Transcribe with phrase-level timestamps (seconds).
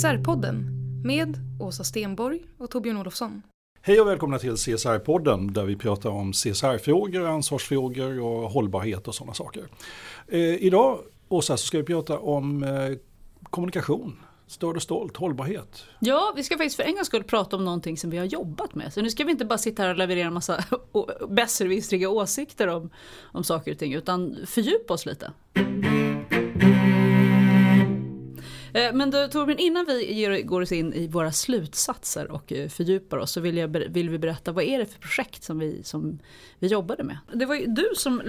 [0.00, 0.64] CSR-podden
[1.04, 3.42] med Åsa Stenborg och Torbjörn Olofsson.
[3.80, 9.34] Hej och välkomna till CSR-podden där vi pratar om CSR-frågor, ansvarsfrågor och hållbarhet och sådana
[9.34, 9.62] saker.
[10.28, 10.98] Eh, idag,
[11.28, 12.70] Åsa, så ska vi prata om eh,
[13.50, 14.16] kommunikation.
[14.46, 15.84] Störd och stolt, hållbarhet.
[15.98, 18.74] Ja, vi ska faktiskt för en gångs skull prata om någonting som vi har jobbat
[18.74, 18.92] med.
[18.92, 20.64] Så nu ska vi inte bara sitta här och leverera en massa
[21.28, 22.90] besserwissriga åsikter om,
[23.22, 25.32] om saker och ting, utan fördjupa oss lite.
[28.74, 33.18] Eh, men då, Torbjörn, innan vi går oss in i våra slutsatser och eh, fördjupar
[33.18, 36.18] oss så vill, jag, vill vi berätta vad är det för projekt som vi, som
[36.58, 37.18] vi jobbade med.
[37.32, 38.22] Det var ju du som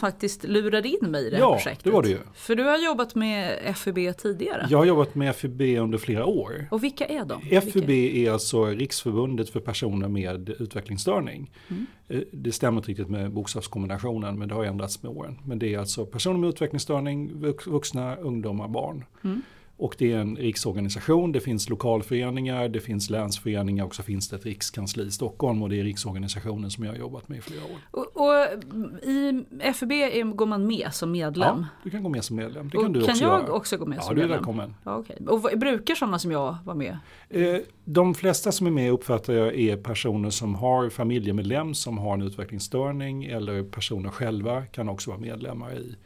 [0.00, 1.86] faktiskt lurade in mig i det här ja, projektet.
[1.86, 2.18] Ja, det var det ju.
[2.34, 4.66] För du har jobbat med FUB tidigare.
[4.70, 6.68] Jag har jobbat med FUB under flera år.
[6.70, 7.60] Och vilka är de?
[7.60, 11.50] FUB är alltså Riksförbundet för personer med utvecklingsstörning.
[11.68, 11.86] Mm.
[12.08, 15.38] Eh, det stämmer inte riktigt med bokstavskombinationen men det har ändrats med åren.
[15.44, 17.32] Men det är alltså personer med utvecklingsstörning,
[17.66, 19.04] vuxna, ungdomar, barn.
[19.24, 19.42] Mm.
[19.78, 24.36] Och det är en riksorganisation, det finns lokalföreningar, det finns länsföreningar och så finns det
[24.36, 27.64] ett rikskansli i Stockholm och det är riksorganisationen som jag har jobbat med i flera
[27.64, 27.78] år.
[27.90, 28.34] Och, och
[29.08, 29.44] i
[29.74, 29.92] FUB
[30.36, 31.58] går man med som medlem?
[31.58, 32.68] Ja, du kan gå med som medlem.
[32.68, 33.52] Det och kan du kan också jag göra.
[33.52, 34.22] också gå med ja, som medlem?
[34.22, 34.74] Ja, du är välkommen.
[34.84, 35.16] Ja, okay.
[35.26, 36.98] Och brukar sådana som jag vara med?
[37.28, 42.14] Eh, de flesta som är med uppfattar jag är personer som har familjemedlem som har
[42.14, 45.96] en utvecklingsstörning eller personer själva kan också vara medlemmar i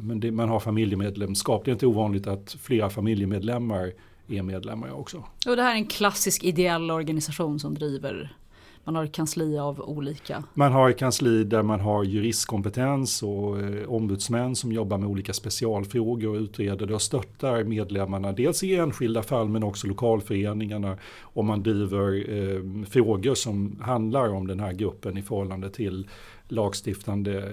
[0.00, 1.64] men det, man har familjemedlemskap.
[1.64, 3.92] Det är inte ovanligt att flera familjemedlemmar
[4.28, 5.24] är medlemmar också.
[5.46, 8.36] Och det här är en klassisk ideell organisation som driver
[8.84, 10.44] man har ett kansli av olika?
[10.54, 15.32] Man har ett kansli där man har juristkompetens och eh, ombudsmän som jobbar med olika
[15.32, 18.32] specialfrågor och utreder det och stöttar medlemmarna.
[18.32, 20.98] Dels i enskilda fall men också lokalföreningarna.
[21.20, 26.08] Och man driver eh, frågor som handlar om den här gruppen i förhållande till
[26.48, 27.52] lagstiftande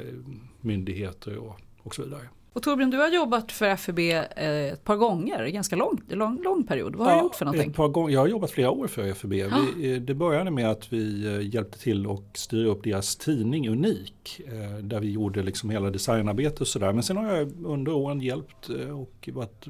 [0.61, 2.27] myndigheter och och så vidare.
[2.53, 6.63] Och Torbjörn, du har jobbat för FUB eh, ett par gånger, ganska lång, lång, lång
[6.63, 6.95] period.
[6.95, 7.69] Vad har ja, du gjort för någonting?
[7.69, 9.31] Ett par gånger, jag har jobbat flera år för FUB.
[9.31, 13.69] Vi, eh, det började med att vi eh, hjälpte till och styra upp deras tidning
[13.69, 14.41] Unik.
[14.81, 16.93] Där vi gjorde liksom hela designarbetet och sådär.
[16.93, 19.65] Men sen har jag under åren hjälpt och varit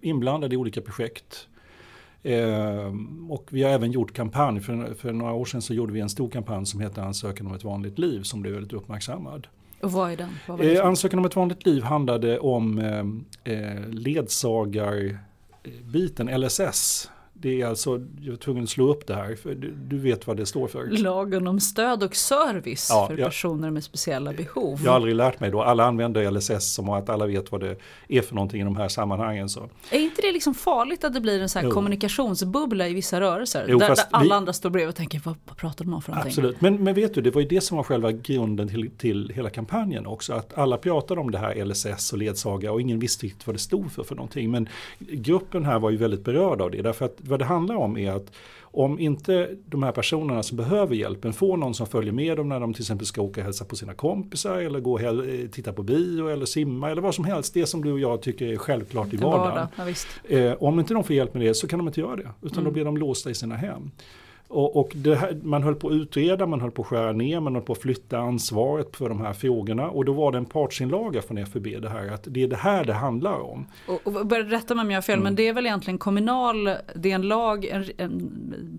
[0.00, 1.48] inblandad i olika projekt.
[3.30, 4.60] och vi har även gjort kampanj.
[4.60, 7.54] För, för några år sedan så gjorde vi en stor kampanj som heter Ansökan om
[7.54, 9.46] ett vanligt liv som blev väldigt uppmärksammad.
[9.82, 10.38] Och vad är den?
[10.46, 13.04] Vad det eh, ansökan om ett vanligt liv handlade om eh,
[13.54, 17.10] eh ledsagarbiten, LSS.
[17.42, 19.54] Det är alltså, jag var tvungen att slå upp det här, för
[19.88, 20.86] du, vet vad det står för.
[20.86, 24.80] Lagen om stöd och service ja, för jag, personer med speciella behov.
[24.84, 27.76] Jag har aldrig lärt mig då, alla använder LSS som att alla vet vad det
[28.08, 29.48] är för någonting i de här sammanhangen.
[29.48, 29.68] Så.
[29.90, 33.66] Är inte det liksom farligt att det blir en sån kommunikationsbubbla i vissa rörelser?
[33.68, 36.02] Jo, där, där alla vi, andra står bredvid och tänker, vad, vad pratar de om
[36.02, 36.30] för någonting?
[36.30, 39.32] Absolut, men, men vet du, det var ju det som var själva grunden till, till
[39.34, 40.32] hela kampanjen också.
[40.32, 43.60] Att alla pratade om det här LSS och ledsaga och ingen visste riktigt vad det
[43.60, 44.50] stod för för någonting.
[44.50, 47.96] Men gruppen här var ju väldigt berörd av det, därför att vad det handlar om
[47.96, 48.32] är att
[48.74, 52.60] om inte de här personerna som behöver hjälpen får någon som följer med dem när
[52.60, 55.00] de till exempel ska åka och hälsa på sina kompisar eller gå och
[55.52, 57.54] titta på bio eller simma eller vad som helst.
[57.54, 59.68] Det som du och jag tycker är självklart i vardagen.
[59.78, 59.94] Vardag,
[60.28, 62.30] ja, eh, om inte de får hjälp med det så kan de inte göra det
[62.42, 62.64] utan mm.
[62.64, 63.90] då blir de låsta i sina hem.
[64.52, 67.54] Och, och här, man höll på att utreda, man höll på att skära ner, man
[67.54, 69.90] höll på att flytta ansvaret för de här frågorna.
[69.90, 72.84] Och då var det en partsinlaga från FUB det här att det är det här
[72.84, 73.66] det handlar om.
[73.86, 75.24] Och, och rätta mig om jag har fel, mm.
[75.24, 76.64] men det är väl egentligen kommunal,
[76.94, 78.78] det är en lag, en, en,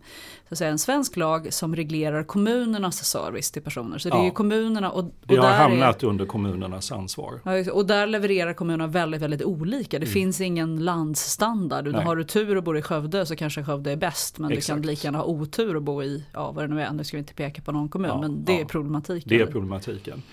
[0.50, 3.98] så att säga, en svensk lag som reglerar kommunernas service till personer.
[3.98, 7.40] Så det är ju kommunerna och, och Det har hamnat är, under kommunernas ansvar.
[7.72, 10.00] Och där levererar kommunerna väldigt, väldigt olika.
[10.00, 10.14] Det mm.
[10.14, 11.88] finns ingen landsstandard.
[11.88, 14.68] Har du tur och bor i Skövde så kanske Skövde är bäst men Exakt.
[14.68, 17.04] du kan lika gärna ha otur och bo i, ja vad det nu är, nu
[17.04, 18.60] ska vi inte peka på någon kommun ja, men det ja.
[18.60, 19.30] är problematiken.
[19.30, 20.24] Det är problematiken.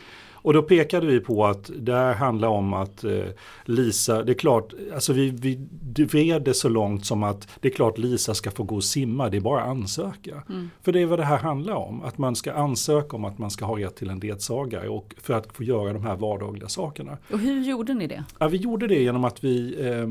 [0.42, 3.24] Och då pekade vi på att det här handlar om att eh,
[3.64, 7.72] Lisa, det är klart, alltså vi, vi vred det så långt som att det är
[7.72, 10.42] klart Lisa ska få gå och simma, det är bara att ansöka.
[10.48, 10.70] Mm.
[10.82, 13.50] För det är vad det här handlar om, att man ska ansöka om att man
[13.50, 17.18] ska ha rätt till en ledsagare och för att få göra de här vardagliga sakerna.
[17.32, 18.24] Och hur gjorde ni det?
[18.38, 20.06] Ja, vi gjorde det genom att vi eh,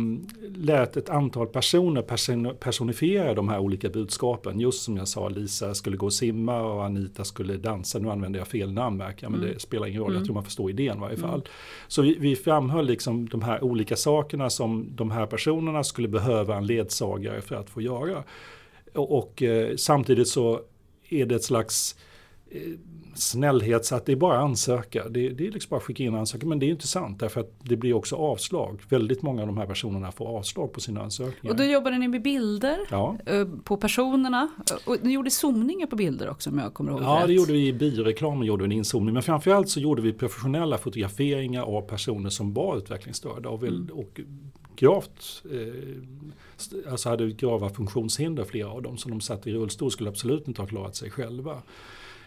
[0.56, 4.60] lät ett antal personer person, personifiera de här olika budskapen.
[4.60, 8.00] Just som jag sa, Lisa skulle gå och simma och Anita skulle dansa.
[8.00, 9.54] Nu använder jag fel namn märker jag, men mm.
[9.54, 11.30] det spelar ingen roll jag tror man förstår idén i varje fall.
[11.30, 11.48] Mm.
[11.88, 16.58] Så vi, vi framhöll liksom de här olika sakerna som de här personerna skulle behöva
[16.58, 18.24] en ledsagare för att få göra.
[18.94, 20.62] Och, och eh, samtidigt så
[21.10, 21.96] är det ett slags
[22.52, 22.62] eh,
[23.20, 25.10] snällhet så att det är bara ansöka.
[25.10, 26.50] Det, det är liksom bara att skicka in ansökan.
[26.50, 28.82] Men det är inte sant därför att det blir också avslag.
[28.90, 31.54] Väldigt många av de här personerna får avslag på sina ansökningar.
[31.54, 33.18] Och då jobbade ni med bilder ja.
[33.26, 34.50] Eh, på personerna.
[34.86, 37.28] Och ni gjorde zoomningar på bilder också om jag kommer ihåg Ja rätt.
[37.28, 39.14] det gjorde vi i bioreklamen gjorde vi en inzoomning.
[39.14, 43.90] Men framförallt så gjorde vi professionella fotograferingar av personer som var utvecklingsstörda och, mm.
[43.94, 44.22] och
[44.76, 48.98] gravt eh, alltså hade grava funktionshinder flera av dem.
[48.98, 51.62] Så de satt i rullstol skulle absolut inte ha klarat sig själva.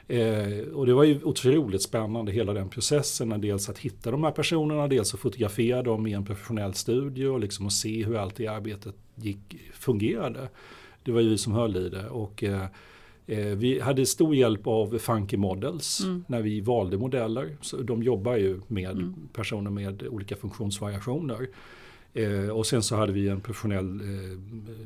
[0.09, 3.41] Eh, och det var ju otroligt spännande hela den processen.
[3.41, 7.41] Dels att hitta de här personerna, dels att fotografera dem i en professionell studio och
[7.41, 10.49] liksom att se hur allt i arbetet gick, fungerade.
[11.03, 12.09] Det var ju vi som höll i det.
[12.09, 12.67] Och, eh,
[13.27, 16.25] eh, vi hade stor hjälp av Funky Models mm.
[16.29, 17.57] när vi valde modeller.
[17.61, 19.15] Så de jobbar ju med mm.
[19.33, 21.49] personer med olika funktionsvariationer.
[22.15, 24.39] Eh, och sen så hade vi en professionell eh,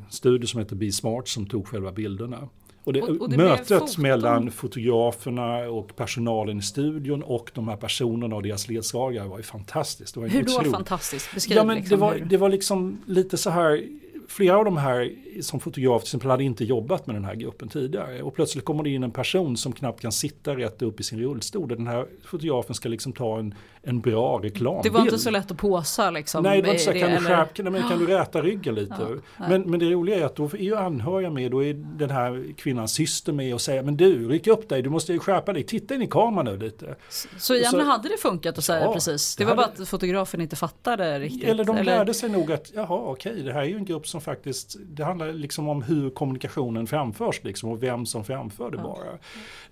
[0.08, 2.48] studio som heter Be Smart som tog själva bilderna.
[2.86, 7.76] Och, det, och, och det mötet mellan fotograferna och personalen i studion och de här
[7.76, 10.14] personerna och deras ledsagare var ju fantastiskt.
[10.14, 11.34] Det var Hur då fantastiskt?
[11.34, 13.84] Beskriv ja, men liksom det, var, det var liksom lite så här
[14.28, 17.68] flera av de här som fotograf till exempel hade inte jobbat med den här gruppen
[17.68, 18.22] tidigare.
[18.22, 21.20] Och plötsligt kommer det in en person som knappt kan sitta rätt upp i sin
[21.20, 21.68] rullstol.
[21.68, 23.54] Den här fotografen ska liksom ta en,
[23.88, 24.84] en bra reklambild.
[24.84, 26.42] Det var inte så lätt att påsa liksom?
[26.42, 28.96] Nej, det var inte så, kan, du skärp, kan, men, kan du räta ryggen lite?
[28.98, 32.10] Ja, men, men det roliga är att då är ju anhöriga med, då är den
[32.10, 35.52] här kvinnans syster med och säger men du, ryck upp dig, du måste ju skärpa
[35.52, 36.96] dig, titta in i kameran nu lite.
[37.38, 39.36] Så egentligen hade det funkat att säga ja, precis?
[39.36, 41.48] Det, det var hade, bara att fotografen inte fattade riktigt?
[41.48, 41.96] Eller de eller?
[41.96, 45.04] lärde sig nog att, jaha okej, det här är ju en grupp som faktiskt, det
[45.04, 48.82] handlar liksom om hur kommunikationen framförs liksom och vem som framför det ja.
[48.82, 49.18] bara.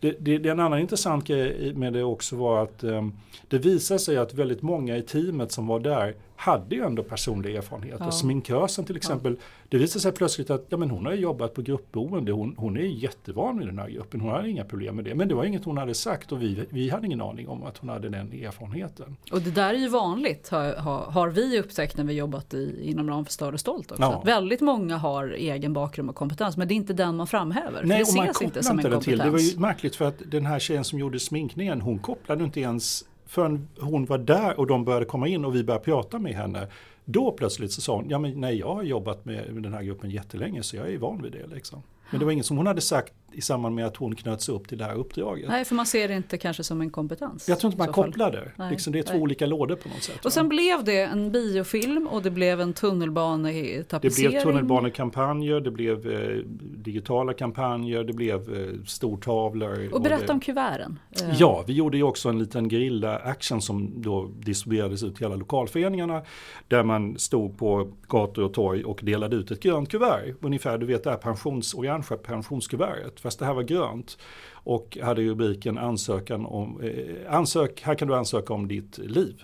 [0.00, 3.18] Det, det, det, en annan intressant grej med det också var att um,
[3.48, 7.56] det visade sig att väldigt många i teamet som var där hade ju ändå personlig
[7.56, 7.96] erfarenhet.
[8.00, 8.10] Ja.
[8.10, 9.46] Sminkösen till exempel, ja.
[9.68, 12.80] det visade sig plötsligt att ja, men hon har jobbat på gruppboende, hon, hon är
[12.80, 15.14] jättevan vid den här gruppen, hon hade inga problem med det.
[15.14, 17.78] Men det var inget hon hade sagt och vi, vi hade ingen aning om att
[17.78, 19.16] hon hade den erfarenheten.
[19.32, 20.74] Och det där är ju vanligt har,
[21.10, 24.02] har, vi upptäckt när vi jobbat i, inom ramen för Större Stolt också.
[24.02, 24.22] Ja.
[24.24, 27.82] väldigt många har egen bakgrund och kompetens men det är inte den man framhäver.
[27.84, 29.04] Nej, det och man inte som inte en kompetens.
[29.04, 29.18] Till.
[29.18, 32.60] Det var ju märkligt för att den här tjejen som gjorde sminkningen hon kopplade inte
[32.60, 36.34] ens förrän hon var där och de började komma in och vi började prata med
[36.34, 36.68] henne.
[37.04, 40.10] Då plötsligt så sa hon, ja men nej jag har jobbat med den här gruppen
[40.10, 41.46] jättelänge så jag är van vid det.
[41.46, 41.82] Liksom.
[42.10, 44.68] Men det var inget som hon hade sagt i samband med att hon knöts upp
[44.68, 45.48] till det här uppdraget.
[45.48, 47.48] Nej, för man ser det inte kanske som en kompetens.
[47.48, 48.70] Jag tror inte man kopplar det.
[48.70, 49.22] Liksom, det är två nej.
[49.22, 50.24] olika lådor på något sätt.
[50.24, 54.24] Och sen blev det en biofilm och det blev en tunnelbanetapetsering.
[54.24, 59.88] Det blev tunnelbanekampanjer, det blev eh, digitala kampanjer, det blev eh, stortavlor.
[59.92, 60.32] Och berätta och det...
[60.32, 60.98] om kuverten.
[61.10, 61.40] Eh.
[61.40, 66.22] Ja, vi gjorde ju också en liten grilla-action som då distribuerades ut till alla lokalföreningarna.
[66.68, 70.34] Där man stod på gator och torg och delade ut ett grönt kuvert.
[70.40, 74.18] Ungefär, du vet det här pensions, orangea pensionskuvertet fast det här var grönt.
[74.52, 79.42] Och hade rubriken ansökan om, eh, ansök, här kan du ansöka om ditt liv.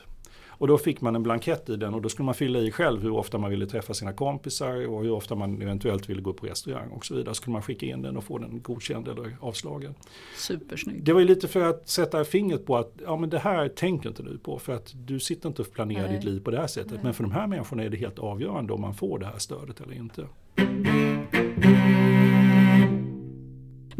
[0.60, 3.02] Och då fick man en blankett i den och då skulle man fylla i själv
[3.02, 6.46] hur ofta man ville träffa sina kompisar och hur ofta man eventuellt ville gå på
[6.46, 7.34] restaurang och så vidare.
[7.34, 9.94] Så skulle man skicka in den och få den godkänd eller avslagen.
[10.36, 11.04] Supersnyggt.
[11.04, 14.08] Det var ju lite för att sätta fingret på att ja, men det här tänker
[14.08, 16.16] inte du på för att du sitter inte och planerar Nej.
[16.16, 16.92] ditt liv på det här sättet.
[16.92, 17.00] Nej.
[17.02, 19.80] Men för de här människorna är det helt avgörande om man får det här stödet
[19.80, 20.26] eller inte.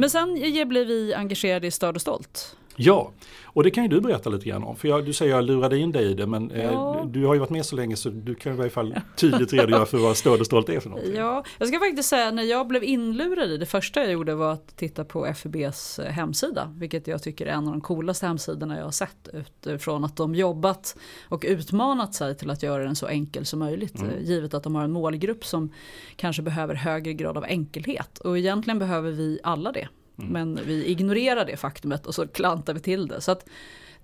[0.01, 2.57] Men sen blev vi engagerade i Störd och Stolt.
[2.77, 3.13] Ja,
[3.45, 4.77] och det kan ju du berätta lite grann om.
[4.77, 7.05] För jag, du säger att jag lurade in dig i det men eh, Ja.
[7.11, 9.87] du har ju varit med så länge så du kan i varje fall tydligt redogöra
[9.87, 11.15] för vad Stöd och Stolt är för någonting.
[11.17, 14.53] Ja, jag ska faktiskt säga när jag blev inlurad i det första jag gjorde var
[14.53, 16.75] att titta på FUBs eh, hemsida.
[16.79, 20.35] Vilket jag tycker är en av de coolaste hemsidorna jag har sett utifrån att de
[20.35, 20.97] jobbat
[21.29, 24.03] och utmanat sig till att göra den så enkel som möjligt.
[24.03, 25.73] eh, Givet att de har en målgrupp som
[26.17, 28.19] kanske behöver högre grad av enkelhet.
[28.19, 29.89] Och egentligen behöver vi alla det.
[30.29, 33.21] Men vi ignorerar det faktumet och så klantar vi till det.
[33.21, 33.45] Så att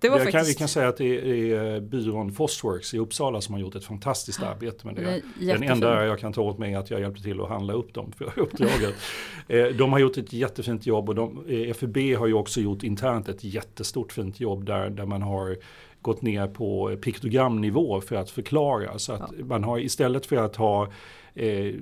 [0.00, 0.58] det var Jag kan, vi faktiskt...
[0.58, 4.86] kan säga att det är byrån Fostworks i Uppsala som har gjort ett fantastiskt arbete
[4.86, 5.22] med det.
[5.46, 7.94] Den enda jag kan ta åt mig är att jag hjälpte till att handla upp
[7.94, 8.94] dem för uppdraget.
[9.48, 12.82] Eh, de har gjort ett jättefint jobb och de, eh, FUB har ju också gjort
[12.82, 15.56] internt ett jättestort fint jobb där, där man har
[16.02, 18.98] gått ner på piktogramnivå för att förklara.
[18.98, 20.88] Så att man har istället för att ha
[21.36, 21.74] eh,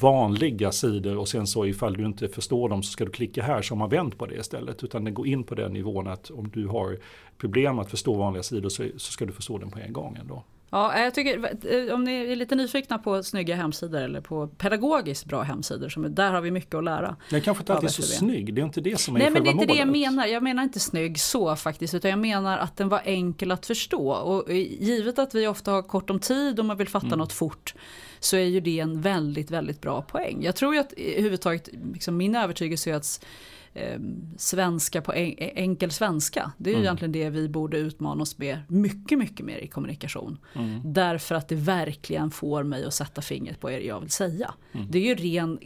[0.00, 3.62] vanliga sidor och sen så ifall du inte förstår dem så ska du klicka här
[3.62, 4.84] så har man vänt på det istället.
[4.84, 6.98] Utan det går in på den nivån att om du har
[7.38, 10.44] problem att förstå vanliga sidor så, så ska du förstå den på en gång ändå.
[10.72, 11.54] Ja, jag tycker,
[11.88, 16.14] eh, om ni är lite nyfikna på snygga hemsidor eller på pedagogiskt bra hemsidor, som,
[16.14, 17.16] där har vi mycket att lära.
[17.30, 19.42] Den kanske inte alltid är så snygg, det är inte det som är Nej men
[19.42, 20.00] det är själva inte det jag målet.
[20.00, 20.26] menar.
[20.26, 21.94] Jag menar inte snygg så faktiskt.
[21.94, 24.10] Utan jag menar att den var enkel att förstå.
[24.10, 27.32] Och eh, givet att vi ofta har kort om tid och man vill fatta något
[27.32, 27.74] fort.
[28.20, 30.42] Så är ju det en väldigt, väldigt bra poäng.
[30.42, 33.24] Jag tror ju att i huvudtaget, liksom min övertygelse är att
[33.74, 33.98] eh,
[34.36, 36.52] svenska på en, enkel svenska.
[36.56, 40.38] Det är ju egentligen det vi borde utmana oss med mycket, mycket mer i kommunikation.
[40.84, 44.54] Därför att det verkligen får mig att sätta fingret på det jag vill säga.
[44.90, 45.58] Det är ju ren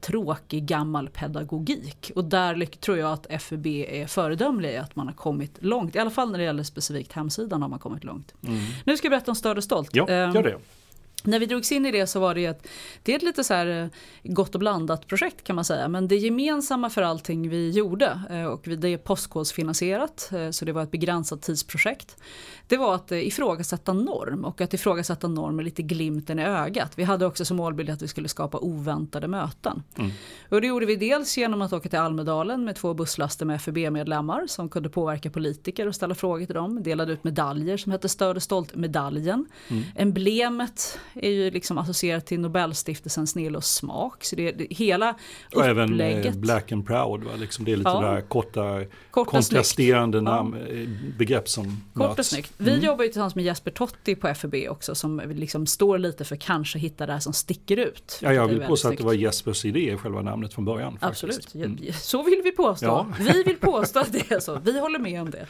[0.00, 2.12] tråkig gammal pedagogik.
[2.14, 5.96] Och där tror jag att FUB är föredömlig i att man har kommit långt.
[5.96, 8.34] I alla fall när det gäller specifikt hemsidan har man kommit långt.
[8.84, 9.90] Nu ska jag berätta om Stöd och Stolt.
[9.92, 10.56] Ja, Ehm, gör det.
[11.24, 12.66] När vi drogs in i det så var det ett,
[13.02, 13.88] det är ett lite så här eh,
[14.32, 15.88] gott och blandat projekt kan man säga.
[15.88, 20.72] Men det gemensamma för allting vi gjorde eh, och det är postkodsfinansierat eh, så det
[20.72, 22.16] var ett begränsat tidsprojekt.
[22.66, 26.92] Det var att ifrågasätta norm och att ifrågasätta norm med lite glimten i ögat.
[26.98, 29.82] Vi hade också som målbild att vi skulle skapa oväntade möten.
[30.48, 34.46] Och det gjorde vi dels genom att åka till Almedalen med två busslaster med FUB-medlemmar
[34.46, 36.82] som kunde påverka politiker och ställa frågor till dem.
[36.82, 39.46] Delade ut medaljer som hette Stöd och stolt-medaljen.
[39.94, 44.24] Emblemet är ju liksom associerat till Nobelstiftelsen Snill och smak.
[44.24, 45.14] Så det, det, hela
[45.54, 46.34] Och även eh, upplägget.
[46.34, 47.30] Black and Proud, va?
[47.38, 48.00] Liksom det är lite Ja.
[48.00, 50.24] där korta, Korta kontrasterande snyggt.
[50.30, 50.88] namn, eh,
[51.18, 51.64] begrepp som
[51.94, 52.28] Kort och möts.
[52.28, 52.52] snyggt.
[52.56, 56.36] Vi jobbar ju tillsammans med Jesper Totti på FUB också som liksom står lite för
[56.36, 58.18] kanske hitta det här som sticker ut.
[58.22, 60.98] Ja, jag vill påstå att det var Jespers idé, själva namnet från början.
[61.00, 61.54] Absolut, Faktiskt.
[61.54, 61.78] Mm.
[61.82, 62.86] Ja, så vill vi påstå.
[62.86, 63.06] Ja.
[63.18, 65.46] Vi vill påstå att det är så, vi håller med om det.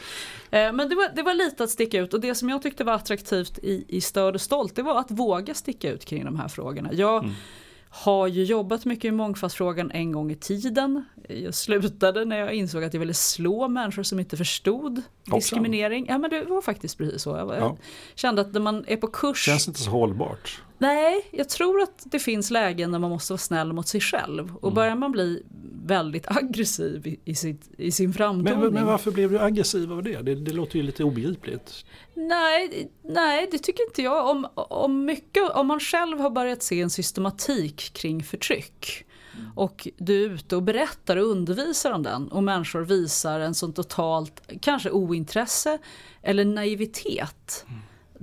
[0.50, 2.84] Eh, Men det var, det var lite att sticka ut och det som jag tyckte
[2.84, 6.36] var attraktivt i, i Stöd och stolt det var att våga sticka ut kring de
[6.40, 6.92] här frågorna.
[6.92, 7.34] Jag Mm.
[7.90, 11.04] har ju jobbat mycket i mångfaldsfrågan en gång i tiden.
[11.28, 15.02] Jag slutade när jag insåg att jag ville slå människor som inte förstod
[15.34, 16.06] diskriminering.
[16.08, 17.30] Ja men det var faktiskt precis så.
[17.30, 17.76] Jag Ja.
[18.14, 20.62] kände att när man är på kurs Känns inte så hållbart.
[20.80, 24.42] Nej, jag tror att det finns lägen där man måste vara snäll mot sig själv.
[24.44, 24.56] Mm.
[24.56, 25.42] Och börjar man bli
[25.84, 28.60] väldigt aggressiv i, i, sitt, i sin framtoning.
[28.60, 30.22] Men, men varför blev du aggressiv av det?
[30.22, 30.34] det?
[30.34, 31.84] Det låter ju lite obegripligt.
[32.14, 34.30] nej, nej, det tycker inte jag.
[34.30, 39.06] Om, om, mycket, om man själv har börjat se en systematik kring förtryck
[39.54, 43.72] och du är ute och berättar och undervisar om den och människor visar en sån
[43.72, 45.78] totalt, kanske ointresse
[46.22, 47.66] eller naivitet.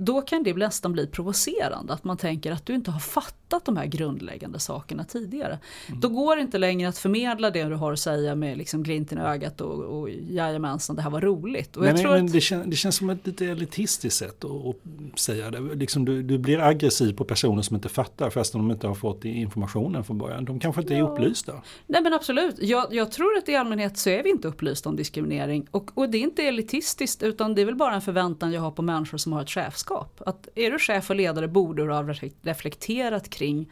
[0.00, 3.76] Då kan det nästan bli provocerande att man tänker att du inte har fattat de
[3.76, 5.58] här grundläggande sakerna tidigare.
[6.00, 9.18] Då går det inte längre att förmedla det du har att säga med liksom glimten
[9.18, 11.76] i ögat och, och jajamensan det här var roligt.
[11.76, 15.18] Och jag Men, men det, kän, det känns som ett lite elitistiskt sätt att, att
[15.18, 15.60] säga det.
[15.74, 19.24] Liksom du, du blir aggressiv på personer som inte fattar fastän de inte har fått
[19.24, 20.44] informationen från början.
[20.44, 21.08] De kanske inte är Ja.
[21.08, 21.52] upplysta.
[21.86, 24.96] Nej men absolut, jag, jag tror att i allmänhet så är vi inte upplysta om
[24.96, 25.66] diskriminering.
[25.70, 28.70] Och, och det är inte elitistiskt utan det är väl bara en förväntan jag har
[28.70, 30.22] på människor som har ett chefskap.
[30.26, 33.70] Att är du chef och ledare borde du ha reflek- reflekterat kring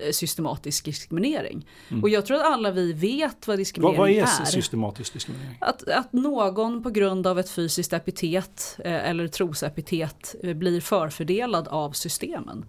[0.00, 1.66] eh, systematisk diskriminering.
[2.02, 4.44] Och jag tror att alla vi vet vad Vad, diskriminering vad är är.
[4.44, 5.58] systematisk diskriminering?
[5.60, 11.68] Att, att någon på grund av ett fysiskt epitet eh, eller trosepitet eh, blir förfördelad
[11.68, 12.64] av systemen.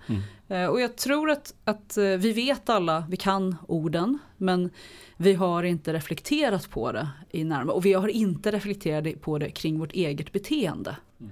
[0.47, 4.69] Eh, och jag tror att, att vi vet alla, vi kan orden, men
[5.17, 9.49] vi har inte reflekterat på det i närmare och vi har inte reflekterat på det
[9.49, 10.95] kring vårt eget beteende.
[11.21, 11.27] Eh,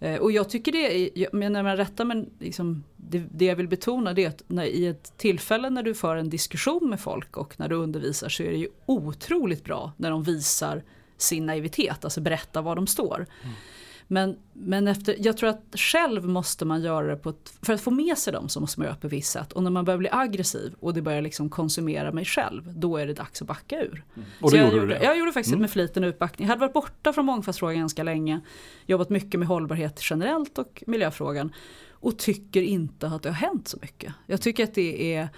[0.00, 3.68] Eh, och jag tycker det, jag menar med rätta men liksom, det, det jag vill
[3.68, 7.36] betona det är att när, i ett tillfälle när du för en diskussion med folk
[7.36, 10.82] och när du undervisar så är det ju otroligt bra när de visar
[11.16, 13.26] sin naivitet, alltså berätta var de står.
[13.42, 13.54] Mm.
[14.08, 17.80] Men, men efter, jag tror att själv måste man göra det på ett, för att
[17.80, 19.52] få med sig dem så måste man göra på ett visst sätt.
[19.52, 23.06] Och när man börjar bli aggressiv och det börjar liksom konsumera mig själv, då är
[23.06, 24.04] det dags att backa ur.
[24.16, 24.28] Mm.
[24.40, 25.02] Och gjorde jag, du det?
[25.02, 25.60] jag gjorde faktiskt Mm.
[25.60, 26.46] med flit en utbackning.
[26.46, 28.40] Jag hade varit borta från mångfaldsfrågan ganska länge,
[28.86, 31.52] jobbat mycket med hållbarhet generellt och miljöfrågan
[31.90, 34.12] och tycker inte att det har hänt så mycket.
[34.26, 35.28] Jag tycker att det är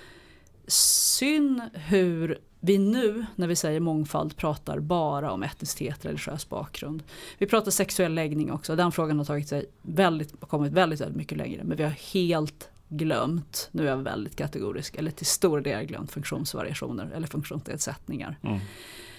[0.66, 7.02] synd hur vi nu när vi säger mångfald pratar bara om etnicitet, religiös bakgrund.
[7.38, 11.38] Vi pratar sexuell läggning också, den frågan har tagit sig väldigt, kommit väldigt, väldigt mycket
[11.38, 11.64] längre.
[11.64, 16.12] Men vi har helt glömt, nu är jag väldigt kategorisk, eller till stor del glömt
[16.12, 18.38] funktionsvariationer eller funktionsnedsättningar.
[18.42, 18.58] Mm.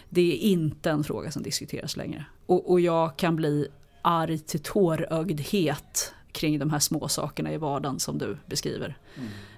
[0.10, 2.25] Det är inte en fråga som diskuteras längre.
[2.46, 3.67] Och, och jag kan bli
[4.01, 8.98] arg till tårögdhet kring de här små sakerna i vardagen som du beskriver.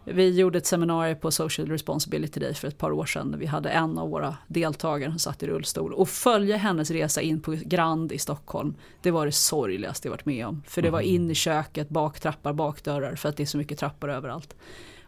[0.04, 3.36] Vi gjorde ett seminarium på Social Responsibility Day för ett par år sedan.
[3.40, 7.42] Vi hade en av våra deltagare som satt i rullstol och följa hennes resa in
[7.42, 8.75] på Grand i Stockholm.
[9.01, 10.63] Det var det sorgligaste jag varit med om.
[10.68, 14.12] För det var in i köket, baktrappar, bakdörrar för att det är så mycket trappor
[14.12, 14.56] överallt.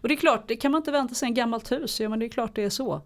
[0.01, 2.20] Och det är klart, det kan man inte vänta sig en gammalt hus, ja men
[2.20, 3.01] det är klart det är så.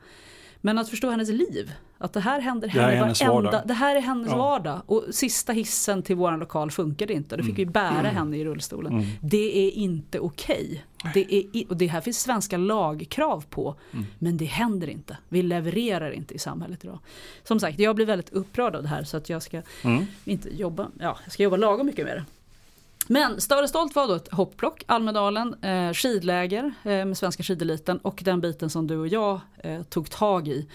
[0.62, 3.52] Men att förstå hennes liv, att det här händer Det här är henne hennes varenda,
[3.52, 3.62] vardag.
[3.68, 4.38] det här är hennes Ja.
[4.38, 4.82] vardag.
[4.86, 9.06] Och sista hissen till våran lokal funkade inte, då fick vi bära henne i rullstolen.
[9.22, 10.84] Det är inte okej.
[11.14, 13.76] Det, är i- och det här finns svenska lagkrav på,
[14.20, 15.18] men det händer inte.
[15.30, 17.00] Vi levererar inte i samhället idag.
[17.44, 20.06] Som sagt, jag blir väldigt upprörd av det här så att jag ska Mm.
[20.26, 22.26] inte jobba, ja, jag ska jobba lagom mycket med det.
[23.10, 28.22] Men Större Stolt var då ett hopplock, Almedalen, eh, skidläger eh, med svenska skideliten och
[28.26, 30.68] den biten som du och jag eh, tog tag i.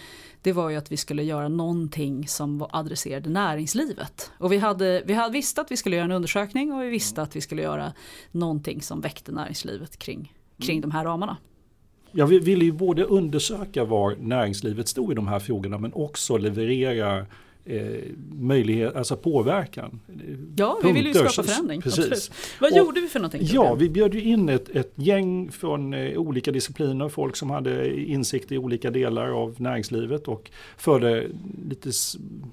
[0.43, 4.31] Det var ju att vi skulle göra någonting som var- adresserade näringslivet.
[4.39, 7.23] Och vi, hade, vi hade visste att vi skulle göra en undersökning och vi visste
[7.23, 7.93] att vi skulle göra
[8.31, 11.37] någonting som väckte näringslivet kring, kring de här ramarna.
[12.13, 16.37] Ja, vi ville ju både undersöka var näringslivet stod i de här frågorna men också
[16.37, 17.27] leverera
[17.65, 17.83] eh,
[18.33, 20.01] möjlighet, alltså påverkan.
[20.57, 21.83] Ja, vi ville ju Punkter, skapa förändring.
[21.83, 21.99] Precis.
[22.05, 22.31] Absolut.
[22.61, 23.41] Vad Och- gjorde vi för någonting?
[23.53, 28.01] Ja, vi bjöd ju in ett, ett gäng från eh, olika discipliner, folk som hade
[28.01, 31.27] insikt i olika delar av näringslivet och förde
[31.69, 31.91] lite,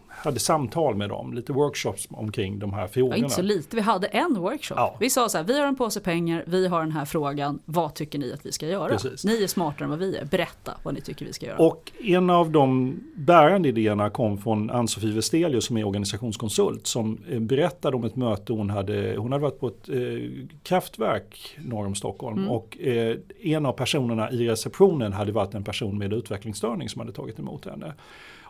[0.07, 3.17] hade samtal med dem, lite workshops omkring de här Ja, frågorna.
[3.17, 4.75] inte så lite, vi hade en workshop.
[4.77, 4.97] Ja.
[4.99, 7.93] Vi sa så här, vi har en påse pengar, vi har den här frågan, vad
[7.95, 8.89] tycker ni att vi ska göra?
[8.89, 9.25] Precis.
[9.25, 11.57] Ni är smartare än vad vi är, berätta vad ni tycker vi ska göra.
[11.57, 14.69] Och en av de bärande idéerna kom från
[14.99, 19.15] Ann-Sofie Westelius som är organisationskonsult som eh, berättade om ett möte hon hade.
[19.17, 22.49] Hon hade varit på ett eh, kraftverk norr om Stockholm Mm.
[22.49, 27.11] och eh, en av personerna i receptionen hade varit en person med utvecklingsstörning som hade
[27.13, 27.93] tagit emot henne.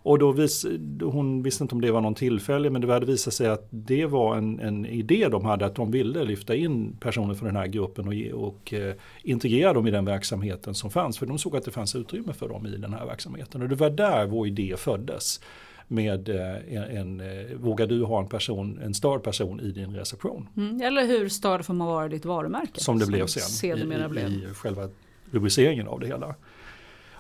[0.01, 0.65] Och då vis,
[1.01, 4.05] hon visste inte om det var någon tillfälle men det hade visat sig att det
[4.05, 7.67] var en, en idé de hade att de ville lyfta in personer från den här
[7.67, 11.19] gruppen och, ge, och eh, integrera dem i den verksamheten som fanns.
[11.19, 13.61] För de såg att det fanns utrymme för dem i den här verksamheten.
[13.61, 15.41] Och det var där vår idé föddes.
[15.91, 19.95] Med eh, en, en eh, vågar du ha en person, en störd person i din
[19.95, 20.49] reception?
[20.57, 22.79] Mm, eller hur störd får man vara i ditt varumärke?
[22.79, 24.31] Som det blev sen Sedermera i, blev.
[24.31, 24.89] i själva
[25.31, 26.35] rubriceringen av det hela.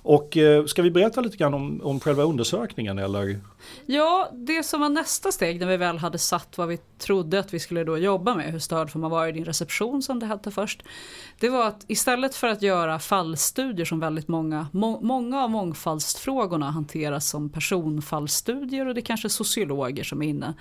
[0.01, 3.39] Och eh, ska vi berätta lite grann om, om själva undersökningen eller?
[3.85, 7.53] Ja, det som var nästa steg när vi väl hade satt vad vi trodde att
[7.53, 10.25] vi skulle då jobba med, hur störd får man vara i din reception som det
[10.25, 10.83] hette först.
[11.39, 16.71] Det var att istället för att göra fallstudier som väldigt många, må, många av mångfaldsfrågorna
[16.71, 20.53] hanteras som personfallstudier och det är kanske sociologer som är inne.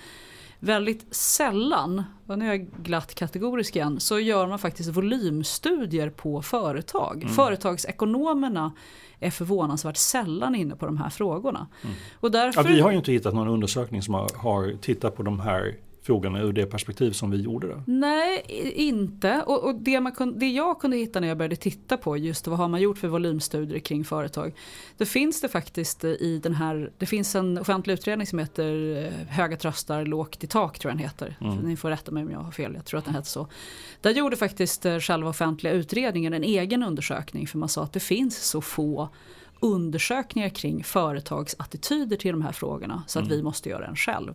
[0.61, 6.43] Väldigt sällan, och nu är jag glatt kategorisk igen, så gör man faktiskt volymstudier på
[6.43, 7.27] företag.
[7.37, 8.73] Företagsekonomerna
[9.21, 11.67] är förvånansvärt sällan inne på de här frågorna.
[12.21, 15.23] Och därför, Ja, vi har ju inte hittat någon undersökning som har, har tittat på
[15.23, 15.75] de här
[16.09, 17.83] frågorna ur det perspektiv som vi gjorde det.
[17.87, 18.45] Nej,
[18.75, 19.43] inte.
[19.47, 22.47] Och, och det, man kun, det jag kunde hitta när jag började titta på just
[22.47, 24.55] vad har man gjort för volymstudier kring företag.
[24.97, 29.27] Då finns det faktiskt i den här, det finns en offentlig utredning som heter eh,
[29.29, 31.37] Höga tröstar, lågt i tak tror jag den heter.
[31.63, 33.49] Ni får rätta mig om jag har fel, jag tror att den heter så.
[34.01, 38.01] Där gjorde faktiskt eh, själva offentliga utredningen en egen undersökning för man sa att det
[38.01, 39.09] finns så få
[39.61, 44.35] undersökningar kring företagsattityder till de här frågorna så att vi måste göra en själv.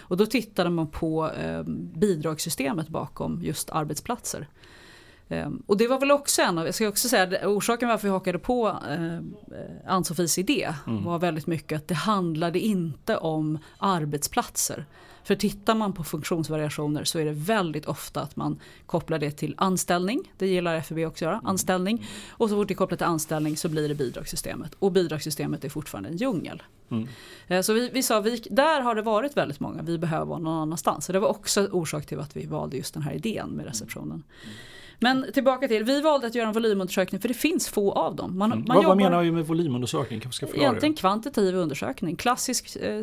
[0.00, 1.62] Och då tittade man på eh,
[1.94, 4.48] bidragssystemet bakom just arbetsplatser.
[5.28, 8.12] Ehm, och det var väl också en av, jag ska också säga, orsaken varför vi
[8.12, 9.18] hakade på eh,
[9.86, 14.86] Ann-Sofies idé var väldigt mycket att det handlade inte om arbetsplatser.
[15.24, 19.54] För tittar man på funktionsvariationer så är det väldigt ofta att man kopplar det till
[19.58, 20.32] anställning.
[20.38, 22.06] Det gillar FUB också att göra, anställning.
[22.30, 24.74] Och så fort det är kopplat till anställning så blir det bidragssystemet.
[24.78, 26.62] Och bidragssystemet är fortfarande en djungel.
[27.46, 30.38] Eh, Så vi, vi sa, vi, där har det varit väldigt många, vi behöver vara
[30.38, 31.04] någon annanstans.
[31.04, 34.22] Så det var också orsak till att vi valde just den här idén med receptionen.
[35.00, 38.38] Men tillbaka till, vi valde att göra en volymundersökning för det finns få av dem.
[38.38, 38.64] Man, Mm.
[38.68, 40.20] man vad, jobbar, vad menar du med volymundersökning?
[40.20, 43.00] Kanske ska förklara Egentligen kvantitativ undersökning, klassisk eh,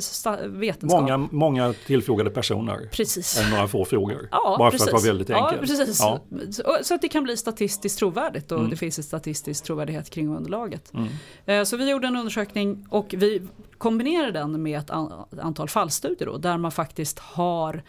[0.48, 1.02] vetenskap.
[1.02, 2.90] Många, många tillfrågade personer.
[2.92, 3.40] Precis.
[3.44, 4.28] Om några få frågor.
[4.32, 4.90] Ja, Bara precis.
[4.90, 5.68] för att vara väldigt Ja, enkel.
[5.68, 6.00] precis.
[6.00, 6.20] Ja.
[6.52, 8.70] Så, så att det kan bli statistiskt trovärdigt och Mm.
[8.70, 10.94] det finns en statistisk trovärdighet kring underlaget.
[10.94, 11.08] Mm.
[11.46, 13.42] Eh, Så vi gjorde en undersökning och vi
[13.78, 17.84] kombinerade den med ett an- antal fallstudier då, där man faktiskt har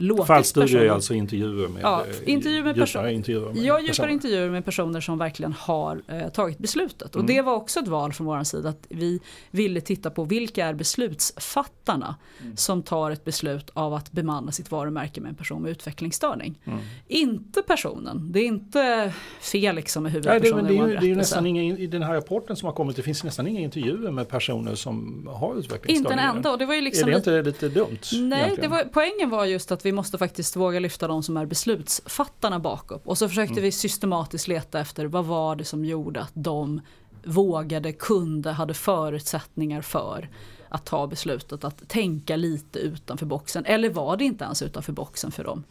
[0.00, 3.56] låtit Fallstudier är personer- alltså intervjuer med, Ja, eh, intervjuer med djupare person- intervjuer med
[3.56, 4.08] Jag djupare personer.
[4.08, 7.14] intervjuer med personer som verkligen har eh, tagit beslutet.
[7.16, 7.34] Och Mm.
[7.34, 10.74] det var också ett val från vår sida att vi ville titta på vilka är
[10.74, 12.56] beslutsfattarna Mm.
[12.56, 16.58] som tar ett beslut av att bemanna sitt varumärke med en person med utvecklingsstörning.
[16.64, 16.78] Mm.
[17.06, 18.32] Inte personen.
[18.32, 21.06] Det är inte Felix som är Nej, det, huvudpersonen men det, i är ju, det
[21.06, 23.60] är ju nästan inga, I den här rapporten som har kommit, det finns nästan inga
[23.60, 26.30] intervjuer med personer som har Inte utvecklingsstörningar.
[26.30, 26.52] en enda.
[26.52, 27.98] Och det var ju liksom är det lite- inte lite dumt?
[28.12, 31.46] Nej, det var, poängen var just att vi måste faktiskt våga lyfta de som är
[31.46, 33.00] beslutsfattarna bakom.
[33.04, 33.62] Och så försökte Mm.
[33.64, 36.80] vi systematiskt leta efter vad var det som gjorde att de
[37.24, 40.28] vågade, kunde, hade förutsättningar för
[40.68, 43.64] att ta beslutet att tänka lite utanför boxen.
[43.66, 45.64] Eller var det inte ens utanför boxen för dem?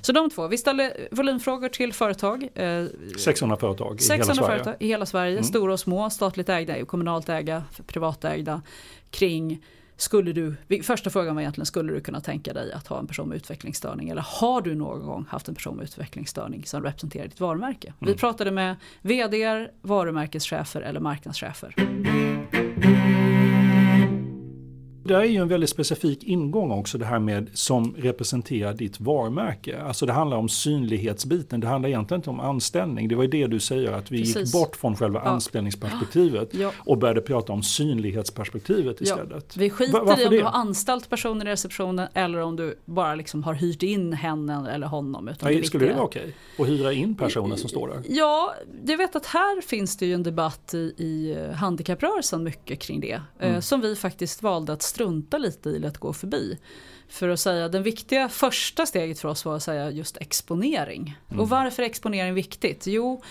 [0.00, 2.48] Så de två, vi ställde volymfrågor till företag.
[2.54, 2.84] Eh,
[3.18, 4.76] 600 företag i 600 hela Sverige.
[4.80, 5.44] i hela Sverige, Mm.
[5.44, 8.62] stora och små, statligt ägda, kommunalt ägda, privatägda.
[9.10, 9.64] Kring,
[10.02, 13.06] skulle du, vi- första frågan var egentligen, skulle du kunna tänka dig att ha en
[13.06, 14.08] person med utvecklingsstörning?
[14.08, 17.92] Eller har du någon gång haft en person med utvecklingsstörning som representerar ditt varumärke?
[17.98, 18.18] Vi Mm.
[18.18, 21.74] pratade med vd, varumärkeschefer eller marknadschefer.
[25.04, 29.80] Det är ju en väldigt specifik ingång också det här med som representerar ditt varumärke.
[29.82, 33.08] Alltså det handlar om synlighetsbiten, det handlar egentligen inte om anställning.
[33.08, 34.52] Det var ju det du säger att vi gick Precis.
[34.52, 35.30] bort från själva Ja.
[35.30, 36.72] anställningsperspektivet Ja.
[36.78, 39.56] och började prata om synlighetsperspektivet Ja, istället.
[39.56, 40.44] Vi skiter Va- varför i om du det?
[40.44, 44.86] har anställt personer i receptionen eller om du bara liksom har hyrt in henne eller
[44.86, 45.28] honom.
[45.28, 46.34] Utan Nej, skulle det vara okej?
[46.58, 48.02] Och hyra in personer som står där?
[48.08, 48.54] Ja,
[48.86, 53.00] jag vet att här finns det ju en debatt i, i eh, handikapprörelsen mycket kring
[53.00, 53.12] det.
[53.40, 53.62] eh, Mm.
[53.62, 56.58] Som vi faktiskt valde att strunta lite i att gå förbi.
[57.08, 61.18] För att säga, den viktiga första steget för oss var att säga just exponering.
[61.28, 61.40] Mm.
[61.40, 62.86] Och varför är exponering viktigt?
[62.86, 63.22] Jo,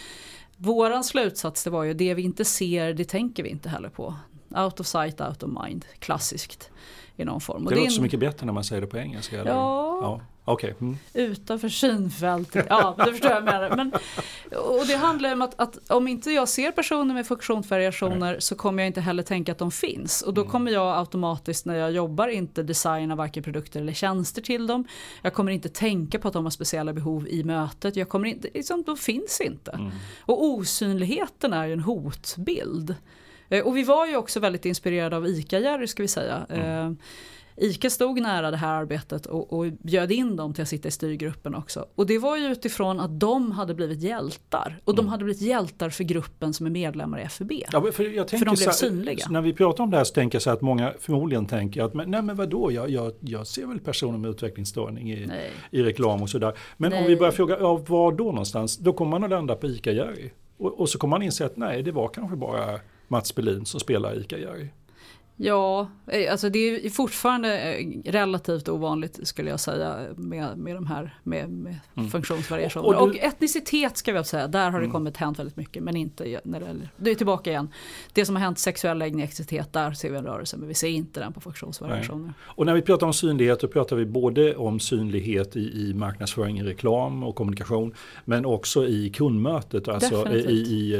[0.58, 4.16] våran slutsats det var ju det vi inte ser, det tänker vi inte heller på.
[4.50, 5.86] Out of sight, out of mind.
[6.00, 6.70] Klassiskt
[7.16, 7.66] i någon form.
[7.66, 9.36] Det är låter en- så mycket bättre när man säger det på engelska.
[9.38, 9.44] Ja.
[9.46, 10.22] ja.
[10.46, 10.76] Okej.
[10.82, 10.98] Mm.
[11.14, 12.66] Utanför synfältet.
[12.70, 13.92] Ja, det förstår jag med Men,
[14.58, 18.84] och det handlar om att, att om inte jag ser personer med funktionsvariationer så kommer
[18.84, 20.22] jag inte heller tänka att de finns.
[20.22, 20.52] Och då Mm.
[20.52, 24.88] kommer jag automatiskt när jag jobbar inte designa varken produkter eller tjänster till dem.
[25.22, 27.96] Jag kommer inte tänka på att de har speciella behov i mötet.
[27.96, 29.72] Jag kommer inte, liksom, de finns inte.
[29.72, 29.92] Mm.
[30.22, 32.96] Och osynligheten är ju en hotbild.
[33.50, 36.46] Eh, Och vi var ju också väldigt inspirerade av ICA-Jerry ska vi säga.
[36.50, 36.98] Mm.
[37.58, 40.92] ICA stod nära det här arbetet och, och bjöd in dem till att sitta i
[40.92, 41.86] styrgruppen också.
[41.96, 44.80] Och det var ju utifrån att de hade blivit hjältar.
[44.84, 47.52] Och de hade blivit hjältar för gruppen som är medlemmar i FUB.
[47.52, 47.64] Mm.
[47.72, 49.26] Ja, för jag tänker de blev så synliga.
[49.30, 51.94] När vi pratar om det här så tänker jag så att många förmodligen tänker att
[51.94, 55.52] men, nej men vadå, jag, jag, jag ser väl personer med utvecklingsstörning i, Nej.
[55.72, 56.54] i reklam och sådär.
[56.78, 57.08] Men om Nej.
[57.08, 58.78] vi börjar fråga, ja, var då någonstans?
[58.78, 60.30] Då kommer man att landa på ICA-Jerry.
[60.58, 63.80] Och, och så kommer man inse att nej, det var kanske bara Mats Berlin som
[63.80, 64.68] spelar ICA-Jerry.
[65.44, 70.86] Ja, eh, alltså det är fortfarande eh, relativt ovanligt skulle jag säga med, med de
[70.88, 71.76] här med, med
[72.12, 72.88] funktionsvariationer.
[72.88, 75.58] Och- Och, och du- etnicitet ska vi väl säga, där har det kommit hänt väldigt
[75.58, 77.70] mycket men inte när det gäller, det är tillbaka igen.
[78.14, 80.88] Det som har hänt sexuell läggning, etnicitet, där ser vi en rörelse men vi ser
[80.88, 82.34] inte den på funktionsvariationer.
[82.42, 86.64] Och när vi pratar om synlighet då pratar vi både om synlighet i, i marknadsföring,
[86.64, 87.94] reklam och kommunikation.
[88.26, 90.94] Men också i kundmötet, alltså i, i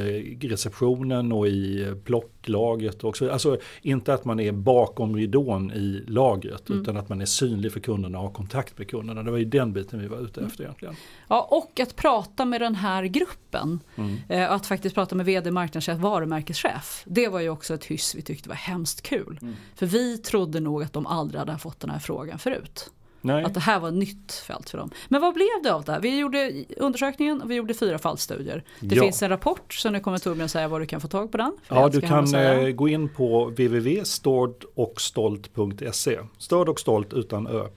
[0.44, 1.94] eh, receptionen och i eh,
[2.42, 3.04] plocklagret.
[3.04, 3.32] Också.
[3.32, 6.82] Alltså inte att man är bakom ridån i lagret Mm.
[6.82, 9.24] utan att man är synlig för kunderna och har kontakt med kunderna.
[9.24, 10.48] Det var ju den biten vi var ute Mm.
[10.52, 10.96] efter egentligen.
[11.28, 13.80] Ja, och att prata med den här gruppen.
[13.96, 14.18] Mm.
[14.30, 17.04] Eh, att faktiskt prata med vd, marknadschef, varumärkeschef.
[17.06, 19.40] Det var ju också ett hyss vi tyckte var hemskt kul.
[19.42, 19.56] Mm.
[19.76, 22.90] För vi trodde nog att de aldrig hade fått den här frågan förut.
[23.22, 23.44] Nej.
[23.44, 24.92] Att det här var ett nytt fält för dem.
[25.10, 26.00] Men vad blev det av det här?
[26.00, 28.64] Vi gjorde undersökningen och vi gjorde fyra fallstudier.
[28.80, 29.04] Det Ja.
[29.04, 31.58] finns en rapport så nu kommer Torbjörn säga var du kan få tag på den.
[31.68, 36.20] Ja, du kan eh, gå in på www.stördochstolt.se.
[36.38, 37.68] Störd och stolt utan ö.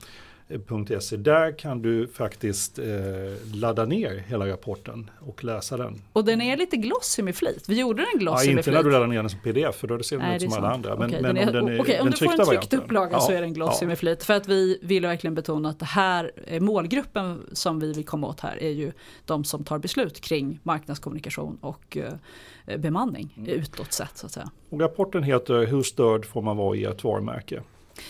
[0.49, 1.17] Eh, .se.
[1.17, 2.85] Där kan du faktiskt eh,
[3.53, 6.01] ladda ner hela rapporten och läsa den.
[6.13, 7.63] Och den är lite glossy med flit.
[7.69, 8.73] Vi gjorde den Ja, glossy med inte flit.
[8.75, 10.63] när du laddar ner den som pdf för då ser den Nej, ut är som
[10.63, 10.85] alla sant.
[10.85, 10.99] andra.
[10.99, 12.79] Men, Okej, men den om den är om den du får en tryckt varianten.
[12.79, 13.87] upplaga så Ja, är den glossy ja.
[13.87, 14.23] med flit.
[14.23, 18.27] För att vi ville verkligen betona att det här eh, målgruppen som vi vill komma
[18.27, 18.91] åt här är ju
[19.25, 23.49] de som tar beslut kring marknadskommunikation och eh, bemanning Mm.
[23.49, 24.49] utåt sett så att säga.
[24.69, 27.61] Och rapporten heter Hur störd får man vara i ett varumärke?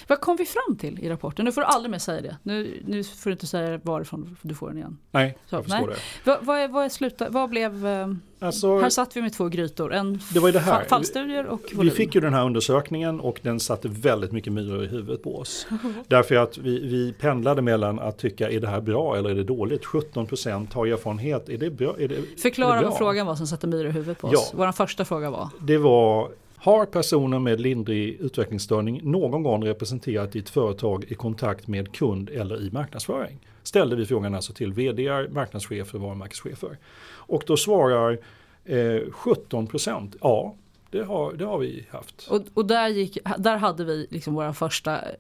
[0.08, 1.46] Vad kom vi fram till i rapporten?
[1.46, 2.38] Nu får du aldrig mer säga det.
[2.44, 4.98] Nu, nu får du inte säga varifrån du får den igen.
[5.12, 5.96] Nej, Så, jag förstår nej.
[6.24, 6.30] det.
[6.32, 7.88] Vad, vad, är, vad, är sluta, vad blev...
[7.88, 8.08] Eh,
[8.40, 9.94] Alltså, här satt vi med två grytor.
[9.94, 10.82] En Det var ju det här.
[10.82, 11.94] fa- fallstudier och Vi volym.
[11.96, 15.68] fick ju den här undersökningen och den satte väldigt mycket myror i huvudet på oss.
[16.08, 19.44] Därför att vi, vi pendlade mellan att tycka är det här bra eller är det
[19.44, 19.86] dåligt.
[19.86, 21.96] 17% har erfarenhet, är det bra?
[22.00, 22.90] Är det, är det Förklara bra?
[22.90, 24.40] vad frågan var som satte myror i huvudet på Ja.
[24.40, 24.52] oss.
[24.56, 25.50] Vår första fråga var.
[25.62, 26.30] Det var,
[26.66, 32.62] har personer med lindrig utvecklingsstörning någon gång representerat ditt företag i kontakt med kund eller
[32.62, 33.40] i marknadsföring?
[33.64, 36.78] Ställde vi frågan alltså till vd, marknadschefer och varumärkeschefer.
[37.08, 38.12] Och då svarar
[38.66, 40.56] eh, 17% ja,
[41.00, 42.28] det har, det har vi haft.
[42.30, 45.12] Och, och där, gick, där hade vi liksom våra första eh,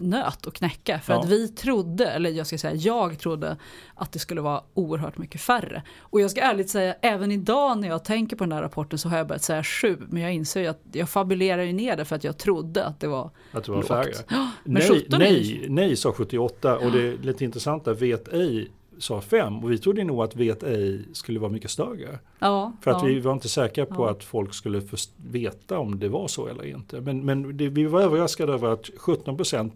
[0.00, 1.00] nöt att knäcka.
[1.00, 1.20] För Ja.
[1.20, 3.56] att vi trodde, eller jag ska säga jag trodde
[3.94, 5.82] att det skulle vara oerhört mycket färre.
[6.00, 9.08] Och jag ska ärligt säga, även idag när jag tänker på den här rapporten så
[9.08, 9.96] har jag börjat säga sju.
[10.08, 13.00] Men jag inser ju att jag fabulerar ju ner det för att jag trodde att
[13.00, 13.86] det var Att det var lågt.
[13.88, 14.12] färre.
[14.64, 18.00] men Nej, 17 är ju- nej, nej sa 78 och det är lite intressant att
[18.02, 22.18] vet ej sa 5 och vi trodde nog att vet ej skulle vara mycket större.
[22.38, 23.08] Ja, För att ja.
[23.08, 24.10] vi var inte säkra på Ja.
[24.10, 24.82] att folk skulle
[25.16, 27.00] veta om det var så eller inte.
[27.00, 29.70] Men, men det, vi var överraskade över att 17%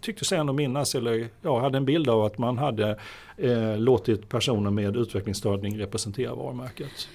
[0.00, 2.98] tyckte sig ändå minnas eller ja, hade en bild av att man hade
[3.36, 7.08] eh, låtit personer med utvecklingsstörning representera varumärket.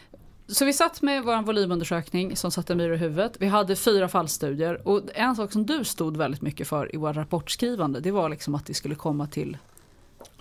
[0.48, 3.34] Så vi satt med vår volymundersökning som satte myror i huvudet.
[3.40, 7.14] Vi hade fyra fallstudier och en sak som du stod väldigt mycket för i vår
[7.14, 9.58] rapportskrivande det var liksom att vi skulle komma till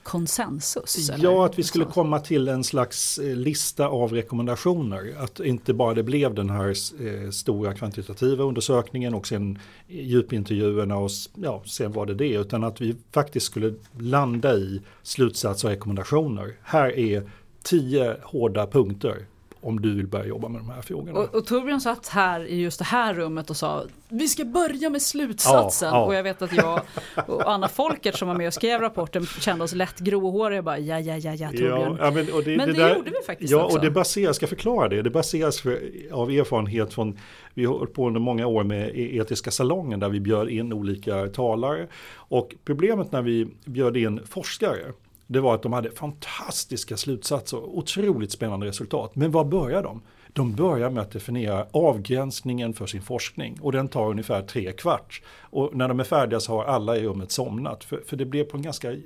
[0.09, 1.11] konsensus.
[1.11, 1.25] eller?
[1.25, 5.15] Ja, att vi skulle komma till en slags eh, lista av rekommendationer.
[5.19, 11.11] Att inte bara det blev den här eh, stora kvantitativa undersökningen och sen djupintervjuerna och
[11.35, 12.35] ja, sen var det det.
[12.35, 16.57] Utan att vi faktiskt skulle landa i slutsatser och rekommendationer.
[16.63, 17.31] Här är
[17.63, 19.27] tio hårda punkter
[19.69, 21.19] om du vill börja jobba med de här frågorna.
[21.19, 24.91] Och, och Torbjörn satt här i just det här rummet och sa vi ska börja
[24.91, 25.89] med slutsatsen.
[25.89, 26.05] Ja, ja.
[26.05, 26.81] Och jag vet att jag
[27.27, 30.63] och Anna Folkert som var med och skrev rapporten kände oss lätt gråhåriga.
[30.63, 31.97] Bara, ja, ja, ja, ja, Torbjörn.
[32.01, 33.77] Ja, men det, Men det gjorde vi faktiskt Ja, också.
[33.77, 35.81] och det baseras, jag ska förklara det, det baseras för,
[36.13, 37.19] av erfarenhet från,
[37.55, 40.73] vi har hållit på under många år med e- etiska salongen där vi bjöd in
[40.73, 41.87] olika talare.
[42.15, 44.93] Och problemet när vi bjöd in forskare,
[45.31, 49.17] det var att de hade fantastiska slutsatser, otroligt spännande resultat.
[49.17, 50.03] Men var börjar de?
[50.33, 55.23] De börjar med att definiera avgränsningen för sin forskning och den tar ungefär tre kvart.
[55.41, 57.85] Och när de är färdiga så har alla i rummet somnat.
[57.85, 58.97] För, för det blev på en ganska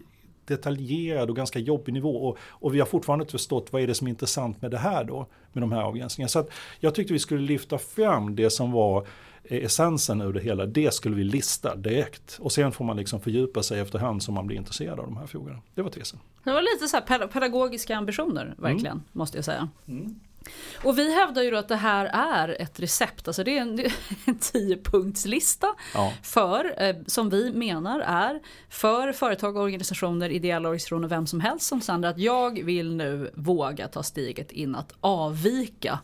[0.45, 2.29] detaljerad och ganska jobbig nivå.
[2.29, 4.79] Och, och vi har fortfarande inte förstått vad är det som är intressant med det
[4.79, 6.29] här då, med de här avgränsningarna.
[6.29, 9.07] Så att jag tyckte vi skulle lyfta fram det som var
[9.59, 10.67] eh, essensen ur det hela.
[10.67, 12.38] Det skulle vi lista direkt.
[12.41, 15.27] Och sen får man liksom fördjupa sig efterhand som man blir intresserad av de här
[15.27, 15.59] frågorna.
[15.75, 16.19] Det var tesen.
[16.45, 19.03] Det var lite så här peda- pedagogiska ambitioner verkligen, Mm.
[19.12, 19.69] måste jag säga.
[20.85, 23.85] Och vi hävdar ju då att det här är ett recept, alltså det är en,
[24.25, 26.13] en tiopunktslista Ja.
[26.23, 31.81] för, eh, som vi menar är för företag, organisationer, ideella organisationer, vem som helst som
[31.81, 35.99] känner att jag vill nu våga ta steget in att avvika.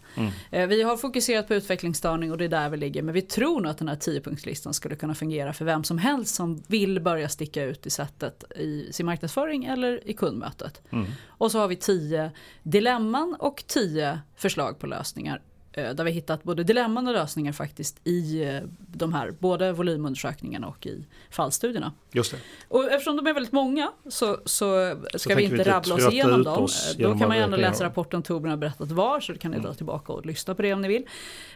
[0.50, 3.60] Eh, vi har fokuserat på utvecklingsstörning och det är där vi ligger, men vi tror
[3.60, 7.28] nog att den här tiopunktslistan skulle kunna fungera för vem som helst som vill börja
[7.28, 10.82] sticka ut i sättet i sin marknadsföring eller i kundmötet.
[11.26, 12.30] Och så har vi tio
[12.62, 15.40] dilemman och tio förslag på lösningar.
[15.72, 20.66] eh, Där vi hittat både dilemman och lösningar faktiskt i eh, de här, både volymundersökningarna
[20.66, 21.92] och i fallstudierna.
[22.12, 22.38] Just det.
[22.68, 26.12] Och eftersom de är väldigt många så, så ska vi inte vi inte rabbla oss
[26.12, 26.62] igenom dem.
[26.64, 29.74] oss Då kan man gärna läsa rapporten Torbjörn har berättat var så kan ni dra
[29.74, 31.06] tillbaka och lyssna på det om ni vill.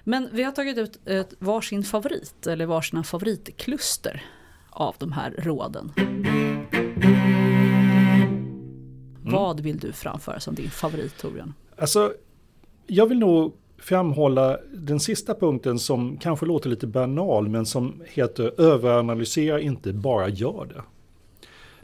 [0.04, 4.24] Men vi har tagit ut ett varsin favorit eller varsina favoritkluster
[4.70, 5.92] av de här råden.
[9.24, 11.54] Vad vill du framföra som din favorit Torbjörn?
[11.78, 12.12] Alltså,
[12.94, 18.60] jag vill nog framhålla den sista punkten som kanske låter lite banal men som heter
[18.60, 20.82] överanalysera inte, bara gör det.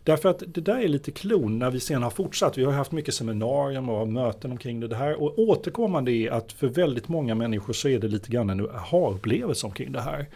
[0.03, 2.59] Därför att det där är lite klon när vi sen har fortsatt.
[2.59, 5.23] Vi har haft mycket seminarium och möten omkring det, det här.
[5.23, 9.67] Och återkommande är att för väldigt många människor så är det lite grann en aha-upplevelse
[9.67, 10.27] omkring det här.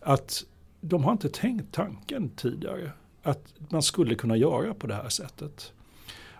[0.00, 0.44] Att
[0.80, 2.90] de har inte tänkt tanken tidigare.
[3.22, 5.72] Att man skulle kunna göra på det här sättet.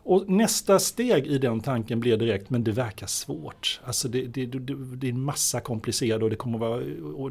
[0.08, 3.80] Och nästa steg i den tanken blir direkt, men det verkar svårt.
[3.84, 6.82] Alltså det, det, det, det är en massa komplicerade och det kommer vara,
[7.16, 7.30] och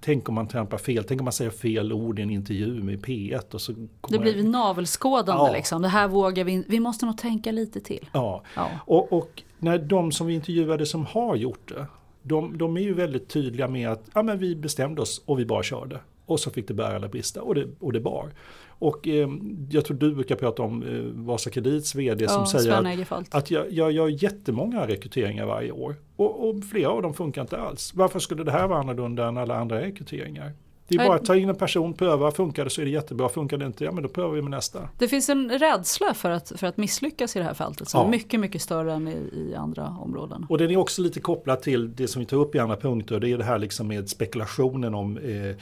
[0.00, 3.04] tänk om man trampar fel, tänk om man säger fel ord i en intervju med
[3.04, 3.72] P1 och så
[4.08, 5.52] Det blir navelskådande Ja.
[5.52, 5.82] liksom.
[5.82, 8.08] Det här vågar vi, vi måste nog tänka lite till.
[8.12, 8.68] Ja, Ja.
[8.78, 11.86] och, och när de som vi intervjuade som har gjort det,
[12.22, 15.46] de, de är ju väldigt tydliga med att ja, men vi bestämde oss och vi
[15.46, 16.00] bara körde.
[16.26, 18.30] Och så fick det bära eller brista och det, och det bar.
[18.78, 19.28] Och eh,
[19.70, 23.34] jag tror du brukar prata om eh, Vasa Kredits vd som Ja, säger Sven att,
[23.34, 25.96] att jag, jag gör jättemånga rekryteringar varje år.
[26.16, 27.94] Och, och flera av dem funkar inte alls.
[27.94, 30.52] Varför skulle det här vara annorlunda än alla andra rekryteringar?
[30.88, 33.28] Det är bara att ta in en person, pröva, funkar det så är det jättebra,
[33.28, 34.88] funkar det inte, ja men då prövar vi med nästa.
[34.98, 38.06] Det finns en rädsla för att, för att misslyckas i det här fältet som ja.
[38.06, 40.46] är mycket, mycket större än i, i, andra områden.
[40.48, 43.20] Och den är också lite kopplad till det som vi tar upp i andra punkter,
[43.20, 45.56] det är det här liksom med spekulationen om eh,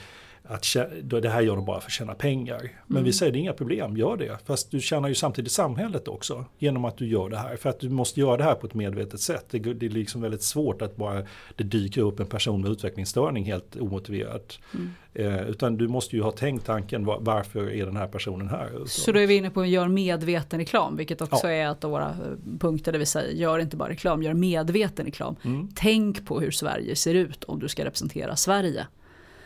[0.47, 0.75] att
[1.21, 2.71] det här gör de bara för att tjäna pengar.
[2.87, 3.03] Men mm.
[3.03, 4.37] vi säger det är inga problem, gör det.
[4.45, 7.55] Fast du tjänar ju samtidigt samhället också genom att du gör det här.
[7.55, 9.45] För att du måste göra det här på ett medvetet sätt.
[9.49, 11.23] Det, det är liksom väldigt svårt att bara
[11.55, 14.59] det dyker upp en person med utvecklingsstörning helt omotiverat.
[14.73, 14.91] Mm.
[15.13, 18.69] Eh, utan du måste ju ha tänkt tanken var, varför är den här personen här?
[18.79, 21.53] Så, så då är vi inne på att göra medveten reklam vilket också ja.
[21.53, 25.05] är ett av våra eh, punkter där vi säger gör inte bara reklam, gör medveten
[25.05, 25.35] reklam.
[25.43, 25.69] Mm.
[25.75, 28.87] Tänk på hur Sverige ser ut om du ska representera Sverige.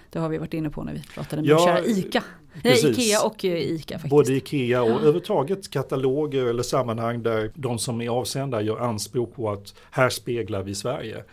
[0.10, 2.24] Det har vi varit inne på när vi pratade med ja, kära ICA.
[2.63, 4.10] Nej, Ikea och eh, ICA faktiskt.
[4.10, 4.93] Både Ikea och ja.
[4.93, 10.63] överhuvudtaget kataloger eller sammanhang där de som är avsända gör anspråk på att här speglar
[10.63, 11.24] vi Sverige.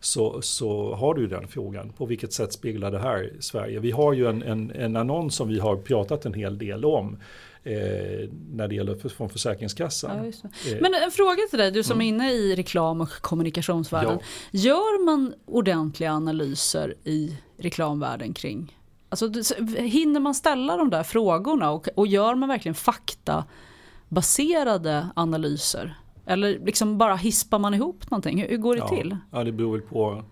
[0.00, 1.92] Så, så har du den frågan.
[1.92, 3.80] På vilket sätt speglar det här Sverige?
[3.80, 7.16] Vi har ju en, en, en annons som vi har pratat en hel del om.
[7.66, 10.18] Eh, när det gäller för, från Försäkringskassan.
[10.18, 10.24] Ja,
[10.70, 12.04] eh, Men en fråga till dig, du som mm.
[12.04, 14.18] är inne i reklam och kommunikationsvärlden.
[14.20, 14.26] Ja.
[14.50, 18.72] Gör man ordentliga analyser i reklamvärlden kring
[19.08, 19.30] Alltså,
[19.78, 25.98] hinner man ställa de där frågorna och, och gör man verkligen faktabaserade analyser?
[26.26, 28.42] Eller liksom bara hispar man ihop någonting?
[28.42, 29.16] Hur, hur går det ja, till?
[29.32, 30.24] Ja, det beror väl på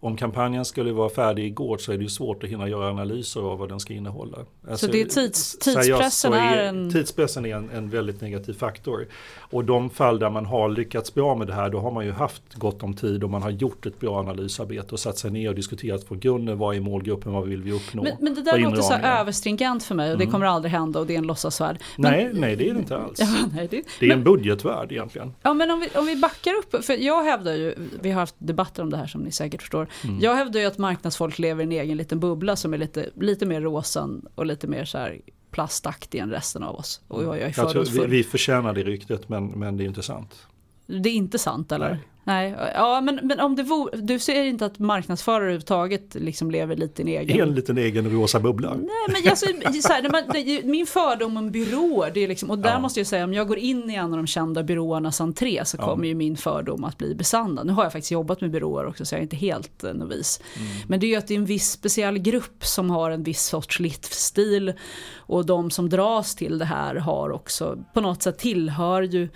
[0.00, 3.40] om kampanjen skulle vara färdig igår så är det ju svårt att hinna göra analyser
[3.40, 4.38] av vad den ska innehålla.
[4.68, 6.92] Alltså, så det är tids, tidspressen är, en...
[6.92, 9.06] Tidspressen är en, en, väldigt negativ faktor.
[9.38, 12.12] Och de fall där man har lyckats bra med det här då har man ju
[12.12, 15.48] haft gott om tid och man har gjort ett bra analysarbete och satt sig ner
[15.48, 18.02] och diskuterat från grunden vad är målgruppen, vad vill vi uppnå.
[18.02, 20.26] Men, men det där låter så överstringent för mig och mm.
[20.26, 21.78] det kommer aldrig hända och det är en låtsasvärld.
[21.96, 22.12] Men...
[22.12, 23.20] Nej, nej det är det inte alls.
[23.20, 23.82] Ja, nej, det...
[24.00, 24.18] det är men...
[24.18, 25.34] en budgetvärld egentligen.
[25.42, 28.34] Ja men om vi, om vi backar upp, för jag hävdar ju, vi har haft
[28.38, 29.85] debatter om det här som ni säkert förstår.
[30.04, 30.20] Mm.
[30.20, 33.46] Jag hävdar ju att marknadsfolk lever i en egen liten bubbla som är lite, lite
[33.46, 35.20] mer rosen och lite mer så här
[35.50, 37.00] plastaktig än resten av oss.
[37.08, 39.86] Och jag, jag är jag tror, vi, vi förtjänar det ryktet men, men det är
[39.86, 40.46] inte sant.
[40.86, 41.90] Det är inte sant eller?
[41.90, 41.98] Nej.
[42.26, 46.76] Nej, ja men, men om det vore, du ser inte att marknadsförare överhuvudtaget liksom lever
[46.76, 47.48] lite i en egen...
[47.48, 48.74] En liten egen rosa bubbla.
[48.74, 49.46] Nej men alltså,
[49.82, 52.78] så här, man, min fördom om byråer, det är liksom, och där ja.
[52.78, 55.78] måste jag säga om jag går in i en av de kända byråernas entré så
[55.78, 56.08] kommer ja.
[56.08, 57.66] ju min fördom att bli besannad.
[57.66, 60.40] Nu har jag faktiskt jobbat med byråer också så jag är inte helt eh, novis.
[60.56, 60.68] Mm.
[60.88, 63.42] Men det är ju att det är en viss speciell grupp som har en viss
[63.42, 64.72] sorts livsstil
[65.16, 69.28] och de som dras till det här har också på något sätt tillhör ju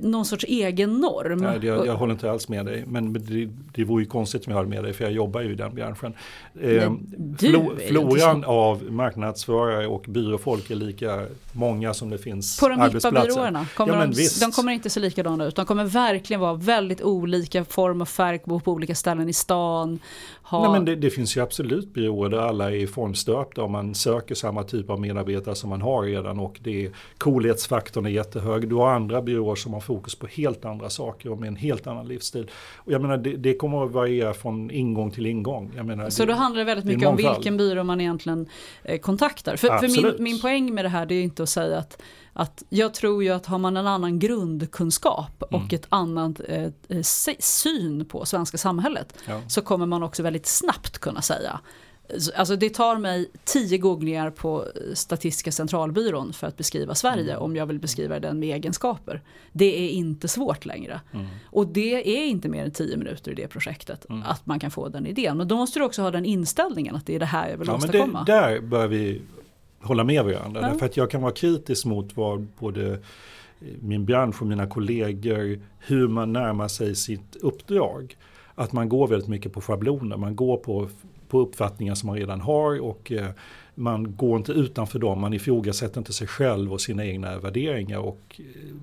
[0.00, 1.38] någon sorts egen norm.
[1.38, 2.84] Nej, jag, jag håller inte alls med dig.
[2.86, 5.52] Men det, det vore ju konstigt om jag höll med dig för jag jobbar ju
[5.52, 6.14] i den branschen.
[6.60, 6.92] Eh,
[7.38, 13.10] flo, floran av marknadsförare och byråfolk är lika många som det finns På de hippa
[13.10, 15.56] byråerna, kommer ja, de, de, kommer inte se likadana ut.
[15.56, 19.98] De kommer verkligen vara väldigt olika form och färg på, på olika ställen i stan.
[20.42, 20.62] Ha...
[20.62, 24.34] Nej, men det, det, finns ju absolut byråer där alla är formstöpta och man söker
[24.34, 28.68] samma typ av medarbetare som man har redan och det är coolhetsfaktorn är jättehög.
[28.68, 31.86] Du har andra byråer som har fokus på helt andra saker och med en helt
[31.86, 32.50] annan livsstil.
[32.76, 35.72] Och jag menar det, det kommer att variera från ingång till ingång.
[35.82, 38.48] Menar, Så det, då handlar det väldigt mycket om vilken byrå man egentligen
[38.84, 39.56] eh, kontaktar.
[39.56, 42.02] För, för min, min poäng med det här det är inte att säga att
[42.32, 45.68] att jag tror ju att har man en annan grundkunskap och mm.
[45.72, 47.02] ett annat eh, eh
[47.38, 49.40] syn på svenska samhället ja.
[49.48, 51.60] så kommer man också väldigt snabbt kunna säga
[52.36, 57.42] Alltså det tar mig tio googlingar på Statistiska centralbyrån för att beskriva Sverige mm.
[57.42, 59.22] om jag vill beskriva den med egenskaper.
[59.52, 61.00] Det är inte svårt längre.
[61.12, 61.26] Mm.
[61.44, 64.22] Och det är inte mer än tio minuter i det projektet mm.
[64.22, 65.36] att man kan få den idén.
[65.36, 67.68] Men då måste du också ha den inställningen att det är det här jag vill
[67.68, 68.12] ja, åstadkomma.
[68.12, 69.22] Men det, där bör vi
[69.82, 70.60] hålla med varandra.
[70.60, 70.68] Ja.
[70.68, 72.98] Därför att jag kan vara kritisk mot vad både
[73.80, 78.16] min bransch och mina kollegor, hur man närmar sig sitt uppdrag.
[78.54, 80.88] Att man går väldigt mycket på schabloner, man går på,
[81.28, 83.28] på uppfattningar som man redan har och eh,
[83.74, 88.20] man går inte utanför dem, man ifrågasätter inte sig själv och sina egna värderingar och
[88.38, 88.74] eh,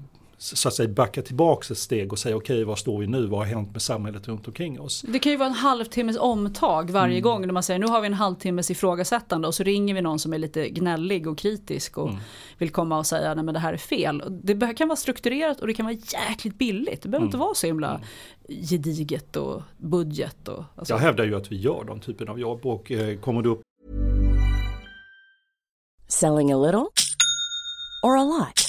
[0.41, 3.27] så att säga backa tillbaka ett steg och säga okej, okay, var står vi nu?
[3.27, 5.01] Vad har hänt med samhället runt omkring oss?
[5.07, 7.21] Det kan ju vara en halvtimmes omtag varje mm.
[7.21, 10.19] gång när man säger nu har vi en halvtimmes ifrågasättande och så ringer vi någon
[10.19, 12.19] som är lite gnällig och kritisk och mm.
[12.57, 14.23] vill komma och säga nej men det här är fel.
[14.43, 15.97] Det kan vara strukturerat och det kan vara
[16.29, 17.01] jäkligt billigt.
[17.01, 17.27] Det behöver mm.
[17.27, 18.65] inte vara så himla mm.
[18.69, 20.47] gediget och budget.
[20.47, 20.93] Och, alltså.
[20.93, 23.61] Jag hävdar ju att vi gör den typen av jobb och eh, kommer du upp
[26.07, 26.87] Selling a little
[28.03, 28.68] or a lot?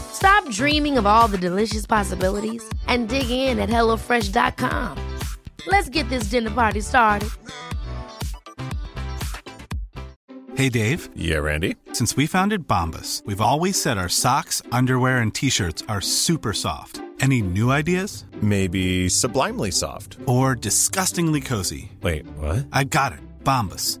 [0.21, 4.97] Stop dreaming of all the delicious possibilities and dig in at HelloFresh.com.
[5.65, 7.29] Let's get this dinner party started.
[10.55, 11.09] Hey Dave.
[11.15, 11.75] Yeah, Randy.
[11.93, 17.01] Since we founded Bombus, we've always said our socks, underwear, and t-shirts are super soft.
[17.19, 18.25] Any new ideas?
[18.43, 20.17] Maybe sublimely soft.
[20.27, 21.91] Or disgustingly cozy?
[22.03, 22.67] Wait, what?
[22.71, 23.21] I got it.
[23.43, 24.00] Bombus.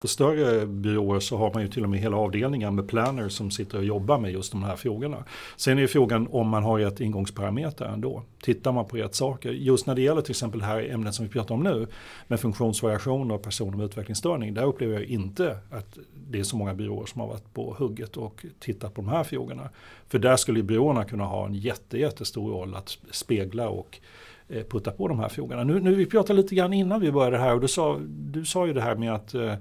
[0.00, 3.50] På större byråer så har man ju till och med hela avdelningar med planer som
[3.50, 5.24] sitter och jobbar med just de här frågorna.
[5.56, 8.22] Sen är frågan om man har rätt ingångsparameter ändå.
[8.42, 9.50] Tittar man på rätt saker.
[9.50, 11.86] Just när det gäller till exempel det här ämnet som vi pratar om nu
[12.26, 14.54] med funktionsvariationer och personer med utvecklingsstörning.
[14.54, 15.98] Där upplever jag inte att
[16.30, 19.24] det är så många byråer som har varit på hugget och tittat på de här
[19.24, 19.70] frågorna.
[20.08, 24.19] För där skulle ju byråerna kunna ha en jätte, jättestor roll att spegla och eh,
[24.68, 25.64] putta på de här frågorna.
[25.64, 28.66] Nu, nu vi pratade lite grann innan vi började här och du sa, du sa
[28.66, 29.54] ju det här med att eh,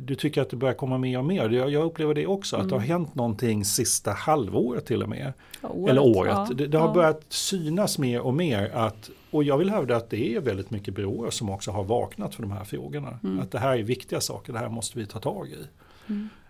[0.00, 1.50] du tycker att det börjar komma mer och mer.
[1.50, 5.32] Jag, jag upplever det också, att det har hänt någonting sista halvåret till och med.
[5.62, 6.32] året, Eller året.
[6.32, 6.94] ja, det det har ja.
[6.94, 8.70] börjat synas mer och mer.
[8.74, 12.34] Att, och jag vill hävda att det är väldigt mycket byråer som också har vaknat
[12.34, 13.18] för de här frågorna.
[13.22, 13.40] Mm.
[13.40, 15.66] Att det här är viktiga saker, det här måste vi ta tag i.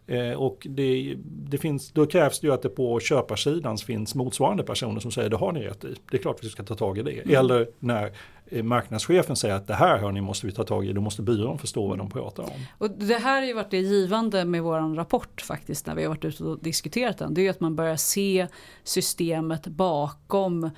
[0.06, 4.62] Eh, och det, det finns, då krävs det ju att det på köparsidan finns motsvarande
[4.62, 5.94] personer som säger det har ni rätt i.
[6.10, 7.12] Det är klart vi ska ta tag i det.
[7.12, 7.36] Mm.
[7.36, 8.12] Eller när
[8.46, 10.92] eh, marknadschefen säger att det här hörni måste vi ta tag i.
[10.92, 12.50] Då måste byrån förstå vad de pratar om.
[12.78, 16.08] Och det här har ju varit det givande med vår rapport faktiskt när vi har
[16.08, 17.34] varit ute och diskuterat den.
[17.34, 18.46] Det är ju att man börjar se
[18.84, 20.70] systemet bakom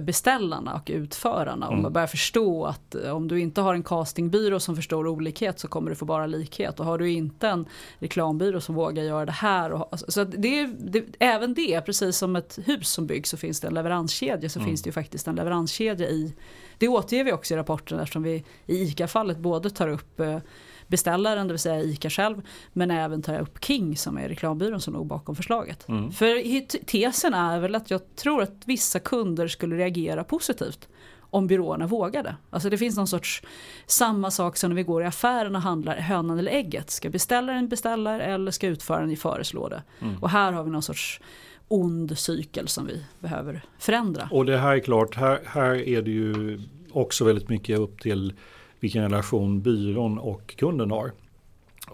[0.00, 1.68] beställarna och utförarna.
[1.68, 5.58] Och man börjar förstå att eh, om du inte har en castingbyrå som förstår olikhet
[5.58, 6.80] så kommer du få bara likhet.
[6.80, 7.66] Och har du inte en
[7.98, 9.70] reklambyrå som vågar göra det här.
[9.72, 13.36] Och, ha- så det, är- det, även det, precis som ett hus som byggs så
[13.36, 16.34] finns det en leveranskedja så finns det ju faktiskt en leveranskedja i
[16.78, 20.38] det återger vi också i rapporten eftersom vi i ICA-fallet både tar upp eh,
[20.86, 24.94] beställaren, det vill säga ICA själv, men även tar upp King som är reklambyrån som
[24.94, 25.86] låg bakom förslaget.
[26.12, 30.88] För i- t- tesen är väl att jag tror att vissa kunder skulle reagera positivt
[31.20, 32.36] om byråerna vågade.
[32.50, 33.42] Alltså det finns någon sorts
[33.86, 36.90] samma sak som när vi går i affären och handlar hönan eller ägget.
[36.90, 39.82] Ska beställaren beställa eller ska utföraren föreslå det?
[40.20, 41.20] Och här har vi någon sorts
[41.68, 44.28] ond cykel som vi behöver förändra.
[44.32, 46.60] Och det här är klart, här, här är det ju
[46.92, 48.32] också väldigt mycket upp till
[48.84, 51.12] vilken relation byrån och kunden har.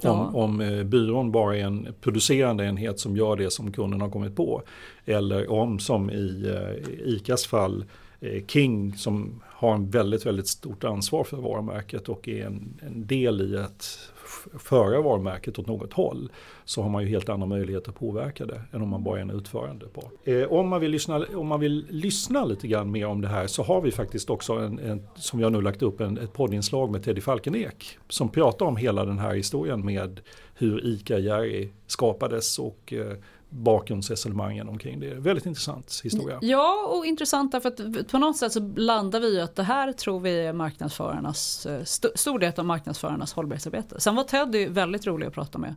[0.03, 0.11] Ja.
[0.11, 4.11] Om, om eh, byrån bara är en producerande enhet som gör det som kunden har
[4.11, 4.63] kommit på.
[5.05, 7.85] Eller om som i eh, ICAs fall
[8.21, 13.07] eh, King som har en väldigt, väldigt stort ansvar för varumärket och är en, en
[13.07, 14.13] del i att
[14.59, 16.33] föra varumärket åt något håll.
[16.65, 19.23] Så har man ju helt andra möjligheter att påverka det än om man bara är
[19.23, 20.13] en utförande part.
[20.25, 23.47] Eh, om, man vill lyssna, om man vill lyssna lite grann mer om det här
[23.47, 26.91] så har vi faktiskt också en, en som jag nu lagt upp en, ett poddinslag
[26.91, 27.99] med Teddy Falkenek.
[28.09, 30.21] Som pratar om hela den här historien med
[30.55, 33.17] hur ICA Jerry skapades och eh,
[33.51, 35.15] bakgrundsresonemangen omkring det.
[35.15, 36.39] Väldigt intressant historia.
[36.43, 39.93] Ja, och intressant därför att på något sätt så landar vi ju att det här
[39.93, 44.01] tror vi är marknadsförarnas, eh, st- stor del av marknadsförarnas hållbarhetsarbete.
[44.01, 45.75] Sen var Teddy väldigt rolig att prata med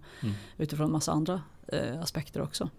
[0.58, 2.70] utifrån massa andra eh, aspekter också.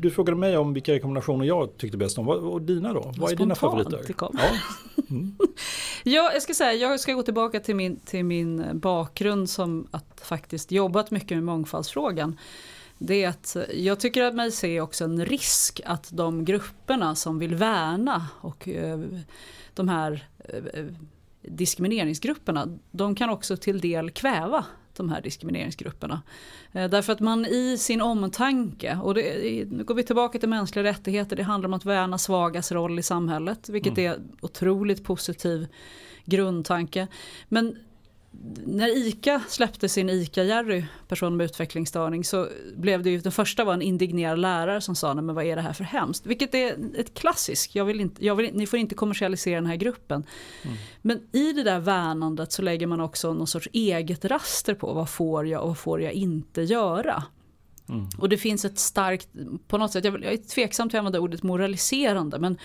[0.00, 2.28] Du frågade mig om vilka rekommendationer jag tyckte bäst om.
[2.28, 3.12] Och dina då?
[3.16, 4.04] Vad är dina favoriter?
[4.06, 4.38] det kom.
[4.38, 4.48] Ja.
[6.02, 10.20] Ja, jag ska säga, jag ska gå tillbaka till min, till min bakgrund som att
[10.24, 12.38] faktiskt jobbat mycket med mångfaldsfrågan.
[12.98, 17.38] Det är att jag tycker att mig se också en risk att de grupperna som
[17.38, 19.00] vill värna och eh,
[19.74, 20.84] de här eh,
[21.42, 24.64] diskrimineringsgrupperna, de kan också till del kväva
[25.02, 26.22] de här diskrimineringsgrupperna.
[26.72, 30.84] Eh, Därför att man i sin omtanke, och det, nu går vi tillbaka till mänskliga
[30.84, 35.66] rättigheter, det handlar om att värna svagas roll i samhället, vilket är otroligt positiv
[36.24, 37.06] grundtanke.
[37.48, 37.76] Men
[38.66, 43.74] när ICA släppte sin ICA-Jerry, person med utvecklingsstörning, så blev det ju, den första var
[43.74, 46.26] en indignerad lärare som sa, nej men vad är det här för hemskt?
[46.26, 49.76] Vilket är ett klassiskt, jag vill inte, jag vill, ni får inte kommersialisera den här
[49.76, 50.24] gruppen.
[50.62, 50.76] Mm.
[51.02, 55.10] Men i det där värnandet så lägger man också någon sorts eget raster på, vad
[55.10, 57.24] får jag och vad får jag inte göra?
[57.88, 58.08] Mm.
[58.18, 59.28] Och det finns ett starkt,
[59.68, 62.58] på något sätt, jag, jag är tveksam till att använda ordet moraliserande, men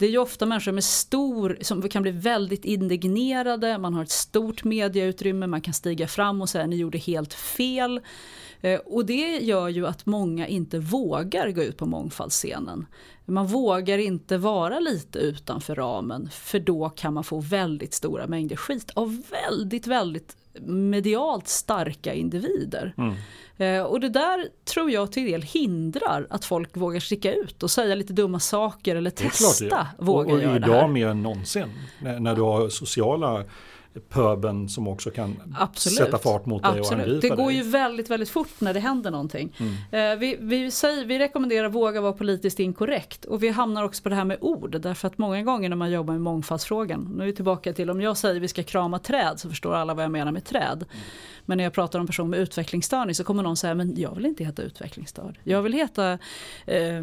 [0.00, 4.10] det är ju ofta människor med stor, som kan bli väldigt indignerade, man har ett
[4.10, 8.00] stort mediautrymme, man kan stiga fram och säga ni gjorde helt fel.
[8.60, 12.86] Eh, och det gör ju att många inte vågar gå ut på mångfaldsscenen.
[13.26, 18.56] Man vågar inte vara lite utanför ramen för då kan man få väldigt stora mängder
[18.56, 20.36] skit av väldigt, väldigt
[20.66, 22.94] medialt starka individer.
[22.98, 23.14] Mm.
[23.60, 27.70] Eh, och det där tror jag till del hindrar att folk vågar sticka ut och
[27.70, 30.04] säga lite dumma saker eller testa klart, ja.
[30.04, 30.88] våga och, och idag det här.
[30.88, 31.68] mer än någonsin
[32.02, 33.44] när, när du har sociala
[34.08, 35.96] pöben som också kan Absolut.
[35.98, 36.86] sätta fart mot dig Absolut.
[36.86, 37.56] och angripa Det går dig.
[37.56, 39.56] ju väldigt, väldigt fort när det händer någonting.
[39.58, 40.12] Mm.
[40.12, 44.08] Eh, vi, vi, säger, vi rekommenderar våga vara politiskt inkorrekt och vi hamnar också på
[44.08, 47.26] det här med ord därför att många gånger när man jobbar med mångfaldsfrågan, nu är
[47.26, 50.12] vi tillbaka till om jag säger vi ska krama träd så förstår alla vad jag
[50.12, 50.84] menar med träd.
[50.92, 51.04] Mm.
[51.50, 54.26] Men när jag pratar om person med utvecklingsstörning så kommer någon säga men jag vill
[54.26, 55.38] inte heta utvecklingsstörd.
[55.44, 56.18] Jag vill heta
[56.66, 57.02] eh,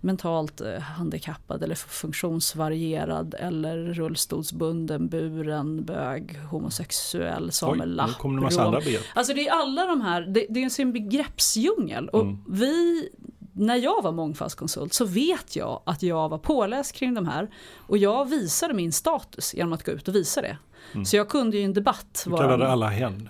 [0.00, 0.60] mentalt
[0.96, 8.18] handikappad eller funktionsvarierad eller rullstolsbunden, buren, bög, homosexuell, samelapp.
[8.18, 9.02] Kommer det massa andra begrepp.
[9.14, 12.08] Alltså det är alla de här, det, det är en begreppsdjungel.
[12.08, 12.38] Och mm.
[12.48, 13.08] vi
[13.52, 17.98] när jag var mångfaldskonsult så vet jag att jag var påläst kring de här och
[17.98, 20.56] jag visade min status genom att gå ut och visa det.
[20.92, 21.04] Mm.
[21.04, 22.22] Så jag kunde ju i en debatt...
[22.26, 23.28] Du kallade alla hen?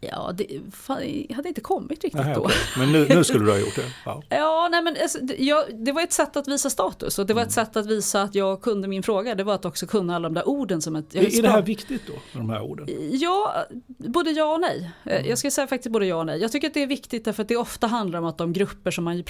[0.00, 2.40] Ja, det fan, hade inte kommit riktigt Aha, då.
[2.40, 2.56] Okay.
[2.78, 3.80] Men nu, nu, skulle du ha gjort det?
[4.04, 4.24] Wow.
[4.28, 7.34] ja, nej men alltså, det, jag, det var ett sätt att visa status och det
[7.34, 7.66] var ett mm.
[7.66, 9.34] sätt att visa att jag kunde min fråga.
[9.34, 11.14] Det var att också kunna alla de där orden som ett...
[11.14, 12.86] Är, är det här viktigt då, de här orden?
[13.12, 13.54] Ja,
[13.88, 14.90] både ja och nej.
[15.04, 15.28] Eh, mm.
[15.28, 16.40] Jag ska säga faktiskt både ja och nej.
[16.40, 18.90] Jag tycker att det är viktigt därför att det ofta handlar om att de grupper
[18.90, 19.24] som man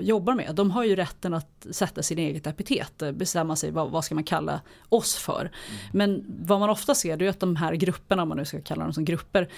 [0.00, 3.90] jobbar med, de har ju rätten att sätta sin eget epitet, eh, bestämma sig vad,
[3.90, 5.40] vad ska man kalla oss för.
[5.40, 5.52] Mm.
[5.92, 8.60] Men vad man ofta ser det är att de här grupperna, om man nu ska
[8.60, 9.48] kalla dem som grupper,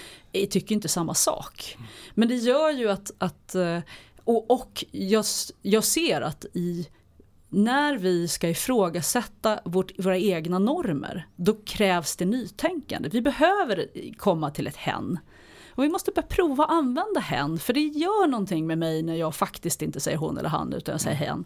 [0.53, 1.77] tycker inte samma sak.
[2.13, 3.79] Men det gör ju att, att eh,
[4.23, 5.25] och, och jag,
[5.61, 6.87] jag ser att i
[7.49, 13.09] när vi ska ifrågasätta vårt, våra egna normer, då krävs det nytänkande.
[13.09, 13.87] Vi behöver
[14.17, 15.19] komma till ett hen.
[15.75, 19.15] Och vi måste börja prova att använda hen, för det gör någonting med mig när
[19.15, 21.45] jag faktiskt inte säger hon eller han utan jag säger hen.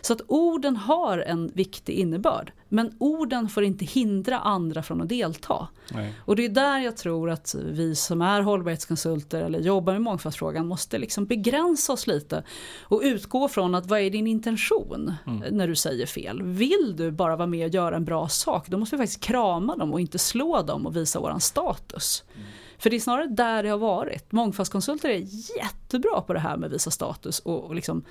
[0.00, 5.08] Så att orden har en viktig innebörd, men orden får inte hindra andra från att
[5.08, 5.68] delta.
[5.92, 6.14] Nej.
[6.24, 10.66] Och det är där jag tror att vi som är hållbarhetskonsulter eller jobbar med mångfaldsfrågan
[10.66, 12.42] måste liksom begränsa oss lite
[12.82, 15.56] och utgå från att vad är din intention mm.
[15.56, 16.42] när du säger fel?
[16.42, 19.76] Vill du bara vara med och göra en bra sak, då måste vi faktiskt krama
[19.76, 22.24] dem och inte slå dem och visa våran status.
[22.34, 22.46] Mm.
[22.78, 24.32] För det är snarare där det har varit.
[24.32, 25.24] Mångfaldskonsulter är
[25.58, 28.04] jättebra på det här med att visa status och, och liksom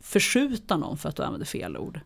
[0.00, 2.00] förskjuta någon för att du använder fel ord.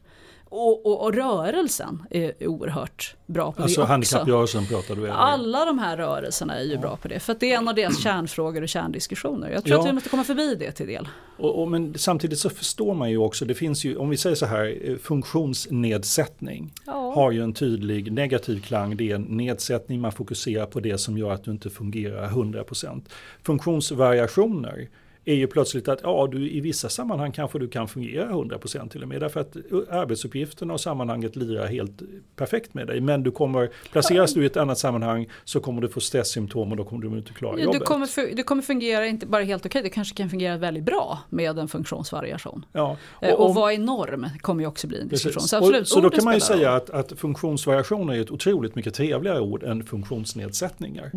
[0.55, 3.93] Och, och, och, rörelsen är oerhört bra på alltså det också.
[3.93, 5.17] Handikapprörelsen pratar du om?
[5.17, 6.81] Alla de här rörelserna är ju ja.
[6.81, 7.21] bra på det.
[7.21, 9.51] För det är en av deras kärnfrågor och kärndiskussioner.
[9.51, 9.81] Jag tror ja.
[9.81, 11.09] att vi måste komma förbi det till del.
[11.37, 14.37] Och, och, men samtidigt så förstår man ju också, det finns ju, om vi säger
[14.37, 17.13] så här, eh, funktionsnedsättning ja.
[17.15, 18.97] har ju en tydlig negativ klang.
[18.97, 23.03] Det är en nedsättning, man fokuserar på det som gör att du inte fungerar 100%.
[23.43, 24.89] Funktionsvariationer
[25.25, 29.03] är ju plötsligt att ja, du, i vissa sammanhang kanske du kan fungera 100% till
[29.03, 29.20] och med.
[29.20, 29.57] Därför att
[29.91, 32.03] arbetsuppgifterna och sammanhanget lirar helt
[32.37, 33.01] perfekt med dig.
[33.01, 36.77] Men du kommer, placeras du i ett annat sammanhang så kommer du få stresssymptom och
[36.77, 37.81] då kommer du inte klara jobbet.
[37.81, 40.85] Du kommer, du kommer fungera inte bara helt okej, okay, det kanske kan fungera väldigt
[40.85, 42.64] bra med en funktionsvariation.
[42.73, 45.43] Ja, eh, och, och, och vad är norm kommer ju också bli en diskussion.
[45.43, 48.75] Så, absolut, och, så då kan man ju säga att, att funktionsvariation är ett otroligt
[48.75, 51.11] mycket trevligare ord än funktionsnedsättningar.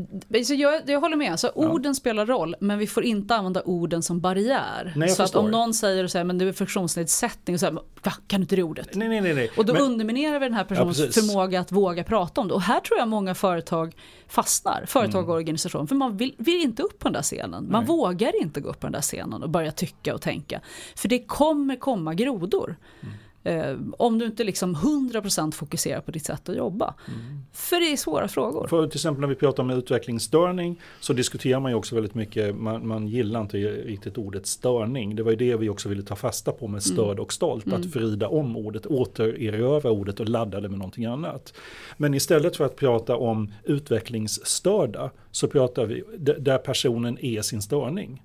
[0.43, 1.69] Så jag, jag håller med, så ja.
[1.69, 4.93] orden spelar roll men vi får inte använda orden orden som barriär.
[4.95, 5.39] Nej, så förstår.
[5.39, 8.43] att om någon säger så här, men du är funktionsnedsättning, så här, Va, kan du
[8.43, 8.95] inte det ordet?
[8.95, 12.03] Nej, nej, nej, Och då men, underminerar vi den här personens ja, förmåga att våga
[12.03, 12.53] prata om det.
[12.53, 13.95] Och här tror jag många företag
[14.27, 15.35] fastnar, företag och mm.
[15.35, 17.67] organisation, för man vill, vill, inte upp på den där scenen.
[17.71, 17.87] Man nej.
[17.87, 20.61] vågar inte gå upp på den där scenen och börja tycka och tänka.
[20.95, 22.75] För det kommer komma grodor.
[23.01, 23.15] Mm.
[23.45, 26.93] Eh, om du inte liksom 100% fokuserar på ditt sätt att jobba.
[27.07, 27.19] Mm.
[27.53, 28.67] För det är svåra frågor.
[28.67, 32.55] För till exempel när vi pratar om utvecklingsstörning så diskuterar man ju också väldigt mycket,
[32.55, 35.15] man, man gillar inte riktigt ordet störning.
[35.15, 36.95] Det var ju det vi också ville ta fasta på med mm.
[36.95, 37.79] stöd och stolt, mm.
[37.79, 41.53] att vrida om ordet, återerövra ordet och ladda det med någonting annat.
[41.97, 48.21] Men istället för att prata om utvecklingsstörda så pratar vi där personen är sin störning.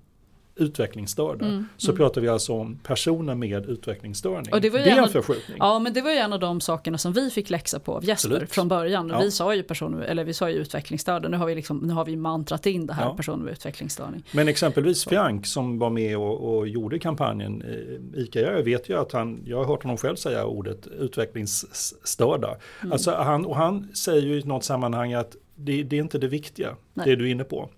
[0.56, 1.46] Utvecklingsstörda.
[1.46, 1.96] Mm, så mm.
[1.96, 4.52] pratar vi alltså om personer med utvecklingsstörning.
[4.52, 5.56] Och det var det är en förskjutning.
[5.60, 8.04] Ja men det var ju en av de sakerna som vi fick läxa på av
[8.04, 8.52] Jesper Absolut.
[8.52, 9.08] från början.
[9.08, 9.20] Ja.
[9.20, 12.04] Vi sa ju personer, eller vi sa ju utvecklingsstörda, nu har vi, liksom, nu har
[12.04, 13.16] vi mantrat in det här Ja.
[13.16, 14.22] personer med utvecklingsstörning.
[14.32, 18.98] Men exempelvis Frank som var med och, och gjorde kampanjen eh, ICA, jag vet ju
[18.98, 22.56] att han, jag har hört honom själv säga ordet utvecklingsstörda.
[22.80, 22.92] Mm.
[22.92, 26.28] Alltså han, och han säger ju i något sammanhang att det, det är inte det
[26.28, 27.06] viktiga, Nej.
[27.06, 27.70] det du är inne på.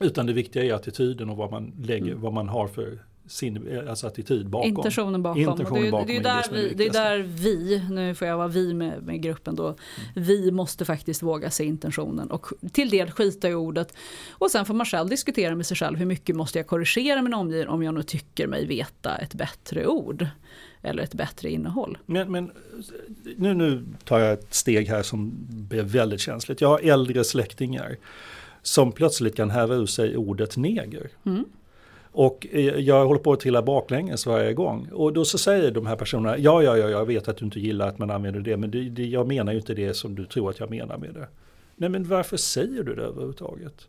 [0.00, 2.20] Utan det viktiga är attityden och vad man, lägger, Mm.
[2.20, 4.68] vad man har för sin, alltså attityd bakom.
[4.68, 5.40] Intentionen bakom.
[5.42, 8.14] Intentionen det, bakom det, är är där det är vi, det är där vi, nu
[8.14, 9.76] får jag vara vi med, med gruppen då,
[10.14, 13.94] vi måste faktiskt våga se intentionen och till del skita i ordet.
[14.30, 17.34] Och sen får man själv diskutera med sig själv hur mycket måste jag korrigera min
[17.34, 20.26] omgivning om jag nu tycker mig veta ett bättre ord.
[20.82, 21.98] Eller ett bättre innehåll.
[22.06, 22.50] Men, men
[23.36, 26.60] nu, nu tar jag ett steg här som blir väldigt känsligt.
[26.60, 27.96] Jag har äldre släktingar
[28.66, 31.08] som plötsligt kan häva ur sig ordet neger.
[31.26, 31.44] Mm.
[32.12, 34.88] Och eh, jag håller på att trilla baklänges varje gång.
[34.92, 37.60] Och då så säger de här personerna, ja, ja, ja, jag vet att du inte
[37.60, 40.26] gillar att man använder det, men det, det, jag menar ju inte det som du
[40.26, 41.28] tror att jag menar med det.
[41.76, 43.88] Nej, men varför säger du det överhuvudtaget?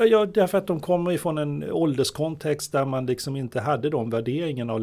[0.00, 4.72] Ja, därför att de kommer ifrån en ålderskontext där man liksom inte hade de värderingarna
[4.72, 4.80] och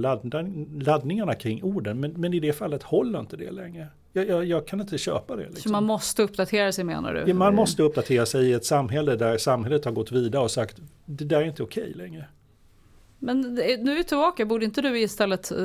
[0.81, 1.99] laddningarna kring orden.
[1.99, 3.87] Men, men i det fallet håller inte det längre.
[4.13, 5.43] Jag, jag, jag kan inte köpa det.
[5.43, 5.71] Så Liksom.
[5.71, 7.23] man måste uppdatera sig menar du?
[7.27, 10.77] Ja, man måste uppdatera sig i ett samhälle där samhället har gått vidare och sagt
[11.05, 12.25] det där är inte okej längre.
[13.23, 15.57] Men nu är vi tillbaka, borde inte du istället eh,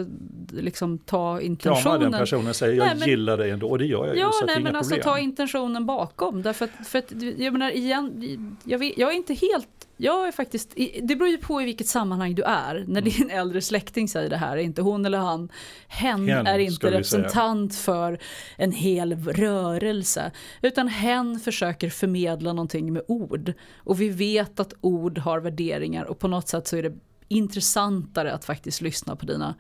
[0.51, 2.01] liksom ta Krama intentionen?
[2.01, 4.21] den personen och säga jag Nej, men- gillar dig ändå och det gör jag ju.
[4.21, 5.13] Ja, nej men alltså problem.
[5.15, 6.43] ta intentionen bakom.
[6.43, 10.33] Därför att, för att, jag menar igen, jag, vet, jag är inte helt, jag är
[10.33, 12.77] faktiskt, det beror ju på i vilket sammanhang du är.
[12.77, 12.93] Mm.
[12.93, 15.49] När din äldre släkting säger det här, är inte hon eller han,
[15.89, 16.91] hen, Hen, är inte vi säga.
[16.91, 18.19] representant för
[18.57, 20.33] en hel rörelse.
[20.63, 23.53] Utan hen försöker förmedla någonting med ord.
[23.77, 26.93] Och vi vet att ord har värderingar och på något sätt så är det
[27.29, 29.55] intressantare att faktiskt lyssna på dina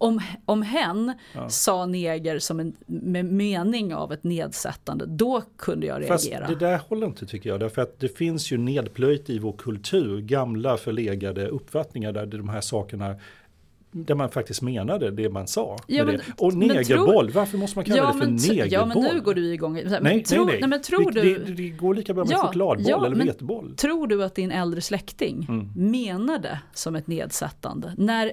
[0.00, 1.12] om, om hen
[1.48, 6.48] sa neger som en med mening av ett nedsättande, då kunde jag Fast reagera.
[6.48, 7.60] det där håller inte tycker jag.
[7.60, 12.60] Därför att det finns ju nedplöjt i vår kultur gamla förlegade uppfattningar där de här
[12.60, 13.16] sakerna
[13.92, 15.76] där man faktiskt menade det man sa.
[15.86, 16.22] Ja, men- det.
[16.38, 18.68] Och negerboll, tror- varför måste man kalla ja, det för men, negerboll?
[18.72, 19.72] ja men nu går du igång.
[19.72, 20.68] Men nej, tror, nej, nej.
[20.68, 23.74] men tror det, du, det, det går lika bra med Ja, chokladboll ja, eller veteboll.
[23.76, 25.90] tror du att din äldre släkting Mm.
[25.90, 27.94] menade som ett nedsättande?
[27.98, 28.32] När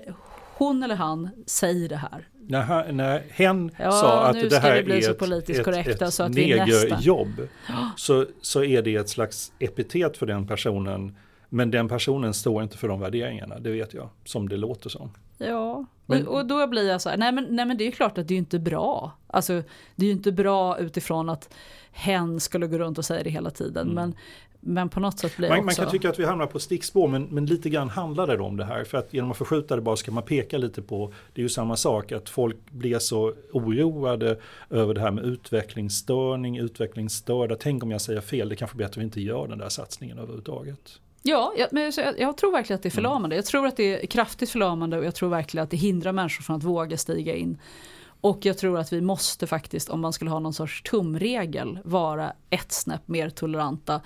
[0.57, 2.27] hon eller han säger det här.
[2.49, 5.65] När, han- när hen Ja, sa att det här bli är så ett, politiskt ett,
[5.65, 7.47] korrekta ett så att vi nästa- negerjobb
[7.95, 11.15] så, så är det ett slags epitet för den personen.
[11.49, 15.09] Men den personen står inte för de värderingarna, det vet jag, som det låter som.
[15.37, 18.17] Ja, Men- och, då blir jag så här, nej men, nej men det är klart
[18.17, 19.11] att det är inte bra.
[19.27, 19.63] Alltså
[19.95, 21.53] det är ju inte bra utifrån att
[21.91, 23.87] hen skulle gå runt och säga det hela tiden.
[23.87, 24.15] Men,
[24.59, 25.57] men på något sätt blir Mm.
[25.57, 25.81] Man, man också...
[25.81, 28.65] kan tycka att vi hamnar på stickspår men, men lite grann handlar det om det
[28.65, 28.83] här.
[28.83, 31.49] För att genom att förskjuta det bara ska man peka lite på, det är ju
[31.49, 37.55] samma sak, att folk blir så oroade över det här med utvecklingsstörning, utvecklingsstörda.
[37.59, 40.17] Tänk om jag säger fel, det kanske bättre att vi inte gör den där satsningen
[40.17, 40.99] överhuvudtaget.
[41.23, 42.81] Ja, jag, men jag, jag tror verkligen att Mm.
[42.81, 43.35] det är förlamande.
[43.35, 46.43] Jag tror att det är kraftigt förlamande och jag tror verkligen att det hindrar människor
[46.43, 47.57] från att våga stiga in.
[48.21, 52.33] Och jag tror att vi måste faktiskt, om man skulle ha någon sorts tumregel, vara
[52.49, 54.01] ett snäpp mer toleranta.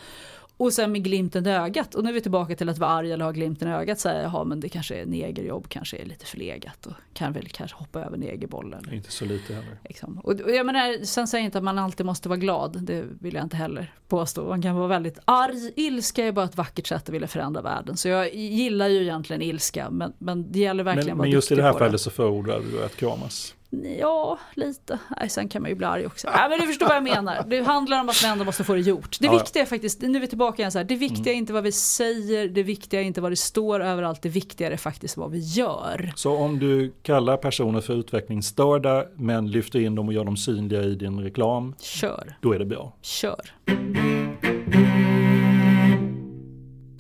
[0.62, 3.12] Och sen med glimten i ögat, och nu är vi tillbaka till att vara arg
[3.12, 6.26] eller ha glimten i ögat, säga jaha men det kanske är negerjobb, kanske är lite
[6.26, 8.94] förlegat och kan väl kanske hoppa över negerbollen.
[8.94, 9.78] Inte så lite heller.
[9.84, 10.18] Liksom.
[10.18, 13.06] Och, och jag menar, sen säger jag inte att man alltid måste vara glad, det
[13.20, 14.48] vill jag inte heller påstå.
[14.48, 17.98] Man kan vara väldigt arg, ilska är bara ett vackert sätt att vilja förändra världen.
[17.98, 21.32] Så jag gillar ju egentligen ilska, men, men det gäller verkligen Men, att vara men
[21.32, 23.56] just i det här fallet så förordar du att kramas.
[24.00, 25.00] Ja, lite.
[25.20, 26.30] Nej, sen kan man ju bli arg också.
[26.36, 27.44] Nej, men du förstår vad jag menar.
[27.48, 29.18] Det handlar om att vi ändå måste få det gjort.
[29.20, 31.38] Det Ja, viktiga är faktiskt, nu är vi tillbaka igen så här, det viktiga är
[31.38, 34.78] inte vad vi säger, det viktiga är inte vad det står överallt, det viktiga är
[34.78, 36.12] faktiskt vad vi gör.
[36.16, 40.82] Så om du kallar personer för utvecklingsstörda men lyfter in dem och gör dem synliga
[40.84, 42.94] i din reklam, Kör, då är det bra.
[43.02, 43.42] kör.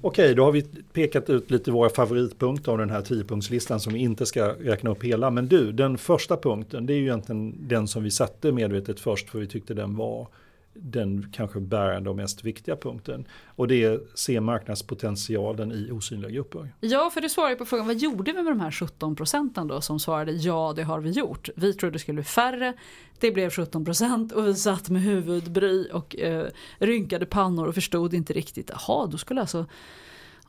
[0.04, 0.62] Okej, då har vi
[0.93, 5.04] pekat ut lite våra favoritpunkter av den här 10-punktslistan som vi inte ska räkna upp
[5.04, 5.30] hela.
[5.30, 9.30] Men du, den första punkten, det är ju egentligen den som vi satte medvetet först
[9.30, 10.28] för vi tyckte den var
[10.74, 13.28] den kanske bärande och mest viktiga punkten.
[13.55, 16.74] Och det är se marknadspotentialen i osynliga grupper.
[16.80, 19.67] Ja, för du svarar ju på frågan, vad gjorde vi med de här 17 procenten
[19.67, 21.49] då som svarade ja, det har vi gjort.
[21.55, 22.74] Vi trodde det skulle bli färre,
[23.19, 26.47] det blev 17 procent och vi satt med huvudbry och eh,
[26.78, 29.65] rynkade pannor och förstod inte riktigt, jaha, då skulle alltså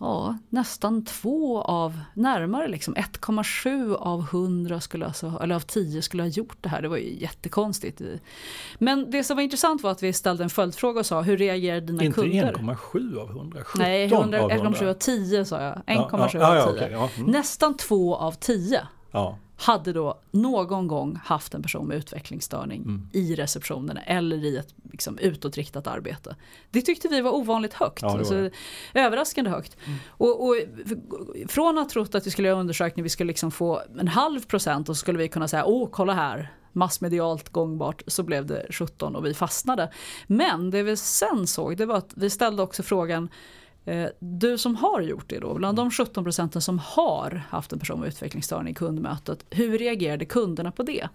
[0.02, 6.22] ja, nästan två av, närmare liksom 1,7 av 100 skulle alltså, eller av 10 skulle
[6.22, 6.82] ha gjort det här.
[6.82, 8.02] Det var ju jättekonstigt.
[8.78, 11.80] Men det som var intressant var att vi ställde en följdfråga och sa hur reagerar
[11.80, 12.48] dina Inte kunder?
[12.48, 14.70] Inte 1,7 av 100, 17 Nej, 100, av 100.
[14.70, 15.74] 1,7 av 10 sa jag.
[15.86, 16.82] 1,7 Ja, ja, av 10.
[16.82, 17.30] ja, ja, mm.
[17.30, 18.80] Nästan två av 10
[19.12, 19.38] Ja.
[19.62, 23.08] Hade då någon gång haft en person med utvecklingsstörning Mm.
[23.12, 26.36] i receptionen eller i ett liksom, utåtriktat arbete.
[26.70, 28.50] Det tyckte vi var ovanligt högt, Ja, var alltså,
[28.94, 29.76] överraskande högt.
[30.08, 30.56] Och, och,
[31.48, 34.40] från att ha trott att vi skulle göra undersökning, vi skulle liksom få en halv
[34.40, 38.66] procent och så skulle vi kunna säga åh kolla här, massmedialt gångbart så blev det
[38.70, 39.92] 17 och vi fastnade.
[40.26, 43.28] Men det vi sen såg det var att vi ställde också frågan
[44.18, 48.00] Du som har gjort det då, bland de 17 procenten som har haft en person
[48.00, 51.08] med utvecklingsstörning i kundmötet, hur reagerade kunderna på det?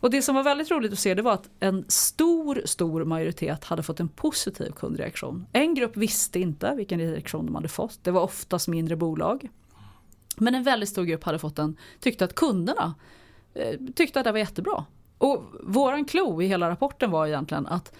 [0.00, 3.64] Och det som var väldigt roligt att se det var att en stor, stor majoritet
[3.64, 5.46] hade fått en positiv kundreaktion.
[5.52, 9.48] En grupp visste inte vilken reaktion de hade fått, det var oftast mindre bolag.
[10.36, 12.94] Men en väldigt stor grupp hade fått en, tyckte att kunderna
[13.54, 14.84] eh, tyckte att det var jättebra.
[15.18, 17.92] Och våran klo i hela rapporten var egentligen att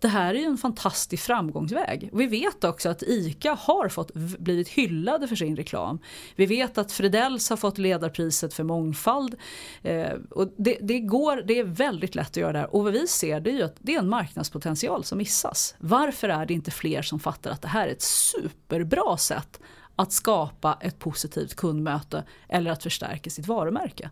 [0.00, 2.10] det här är ju en fantastisk framgångsväg.
[2.12, 5.98] Och vi vet också att ICA har fått, blivit hyllade för sin reklam.
[6.36, 9.34] Vi vet att Fredells har fått ledarpriset för mångfald.
[9.82, 12.74] Eh, och det, det, går, det är väldigt lätt att göra det här.
[12.74, 15.74] Och vad vi ser det är ju att det är en marknadspotential som missas.
[15.78, 19.60] Varför är det inte fler som fattar att det här är ett superbra sätt
[19.96, 24.10] att skapa ett positivt kundmöte eller att förstärka sitt varumärke.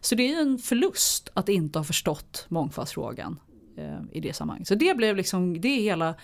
[0.00, 3.38] Så det är ju en förlust att inte ha förstått mångfaldsfrågan
[3.76, 4.68] eh, i det sammanhanget.
[4.68, 6.14] Så det blev liksom, det är hela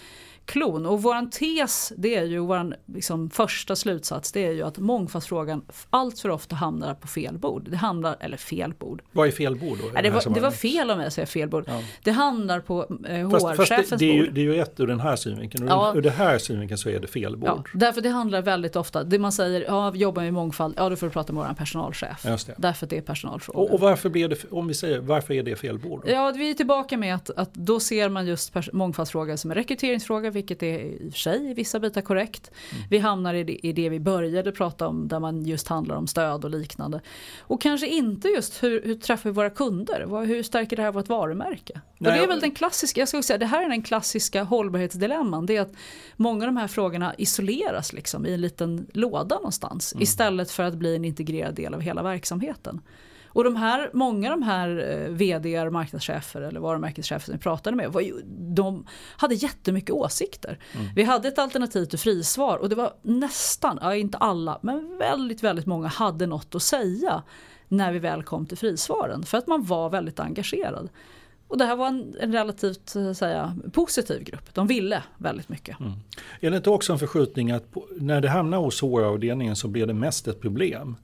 [0.48, 0.86] klon.
[0.86, 5.62] Och våran tes, det är ju våran liksom första slutsats, det är ju att mångfaldsfrågan
[5.90, 7.70] allt för ofta hamnar på fel bord.
[7.70, 9.02] Det handlar, eller fel bord.
[9.12, 9.84] Vad är fel bord då?
[9.94, 11.64] Nej, det, var, det var fel mig att säga fel bord.
[11.66, 11.82] Ja.
[12.04, 14.34] Det handlar på eh, det, HR-chefens det, är ju, bord.
[14.34, 15.64] det är ju ett ur den här synvinkeln.
[15.64, 15.92] Ur, Ja.
[15.96, 17.48] ur det här synvinkeln så är det fel bord.
[17.48, 20.96] Ja, därför det handlar väldigt ofta, det man säger, ja jobbar med mångfald, ja då
[20.96, 22.22] får du prata med vår personalchef.
[22.56, 23.60] Därför att det är personalfrågor.
[23.60, 26.02] Och, och varför blir det, om vi säger, varför är det fel bord?
[26.04, 26.12] Då?
[26.12, 30.30] Ja, vi är tillbaka med att, att då ser man just mångfaldsfrågan som en rekryteringsfråga,
[30.38, 32.50] vilket är i och för sig i vissa bitar korrekt.
[32.90, 36.06] Vi hamnar i det, i det vi började prata om, där man just handlar om
[36.06, 37.00] stöd och liknande.
[37.40, 40.24] Och kanske inte just hur, hur träffar vi våra kunder?
[40.26, 41.72] Hur stärker det här vårt varumärke?
[41.74, 43.82] och Nej, det är och- väl den klassiska, jag skulle säga, det här är den
[43.82, 45.46] klassiska hållbarhetsdilemman.
[45.46, 45.72] Det är att
[46.16, 49.94] många av de här frågorna isoleras liksom i en liten låda någonstans.
[49.98, 52.80] Istället för att bli en integrerad del av hela verksamheten.
[53.28, 57.76] Och de här, många av de här eh, vd, marknadschefer eller varumärkeschefer som vi pratade
[57.76, 58.14] med, var ju,
[58.54, 60.58] de hade jättemycket åsikter.
[60.94, 65.42] Vi hade ett alternativ till frisvar och det var nästan, ja inte alla, men väldigt,
[65.42, 67.22] väldigt många hade något att säga
[67.68, 69.22] när vi väl kom till frisvaren.
[69.22, 70.88] För att man var väldigt engagerad.
[71.48, 74.54] Och det här var en, en relativt att säga, positiv grupp.
[74.54, 75.76] De ville väldigt mycket.
[76.40, 79.86] Är det inte också en förskjutning att på, när det hamnar hos HR-avdelningen så blir
[79.86, 80.96] det mest ett problem?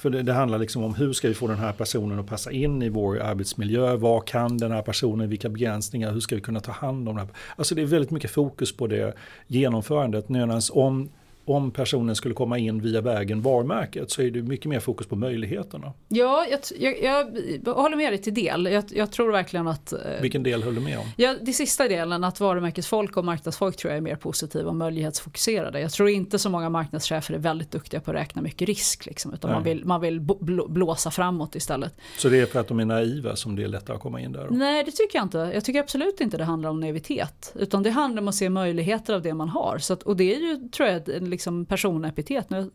[0.00, 2.52] För det, det handlar liksom om hur ska vi få den här personen att passa
[2.52, 3.96] in i vår arbetsmiljö?
[3.96, 5.28] Vad kan den här personen?
[5.28, 6.12] Vilka begränsningar?
[6.12, 7.30] Hur ska vi kunna ta hand om det här?
[7.56, 9.14] Alltså det är väldigt mycket fokus på det
[9.46, 10.28] genomförandet.
[10.28, 11.08] Medan om,
[11.54, 15.16] om personen skulle komma in via vägen varumärket så är det mycket mer fokus på
[15.16, 15.92] möjligheterna.
[16.08, 16.60] Ja, jag,
[17.02, 17.26] jag,
[17.64, 18.66] jag håller med dig till del.
[18.72, 21.04] Jag, jag tror verkligen att eh, Vilken del höll du med om?
[21.16, 25.80] Ja, det sista delen, att varumärkesfolk och marknadsfolk tror jag är mer positiva och möjlighetsfokuserade.
[25.80, 29.06] Jag tror inte så många marknadschefer är väldigt duktiga på att räkna mycket risk.
[29.06, 31.94] Liksom, utan man vill, man vill blå- blåsa framåt istället.
[32.18, 34.32] Så det är för att de är naiva som det är lättare att komma in
[34.32, 34.46] där?
[34.48, 34.54] Då?
[34.54, 35.38] Nej, det tycker jag inte.
[35.54, 37.52] Jag tycker absolut inte det handlar om naivitet.
[37.58, 39.78] Utan det handlar om att se möjligheter av det man har.
[39.78, 42.70] Så att, och det är ju, tror jag, liksom personepitet, nu,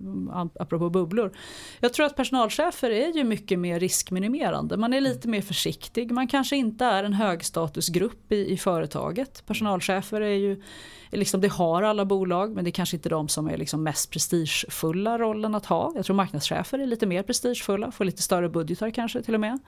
[0.59, 1.31] apropå bubblor.
[1.79, 4.77] Jag tror att personalchefer är ju mycket mer riskminimerande.
[4.77, 6.11] Man är lite mer försiktig.
[6.11, 9.45] Man kanske inte är en högstatusgrupp i, i företaget.
[9.45, 10.61] Personalchefer är ju,
[11.11, 14.11] liksom, det har alla bolag, men det är kanske inte de som är liksom mest
[14.11, 15.91] prestigefulla rollen att ha.
[15.95, 19.59] Jag tror marknadschefer är lite mer prestigefulla, får lite större budgetar kanske till och med.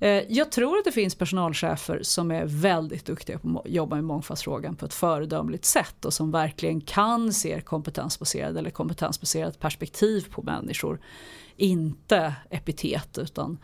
[0.00, 4.04] Eh, jag tror att det finns personalchefer som är väldigt duktiga på att jobba med
[4.04, 10.42] mångfaldsfrågan på ett föredömligt sätt och som verkligen kan se kompetensbaserad eller kompetensbaserat perspektiv på
[10.42, 11.00] människor.
[11.56, 13.58] Inte epitet utan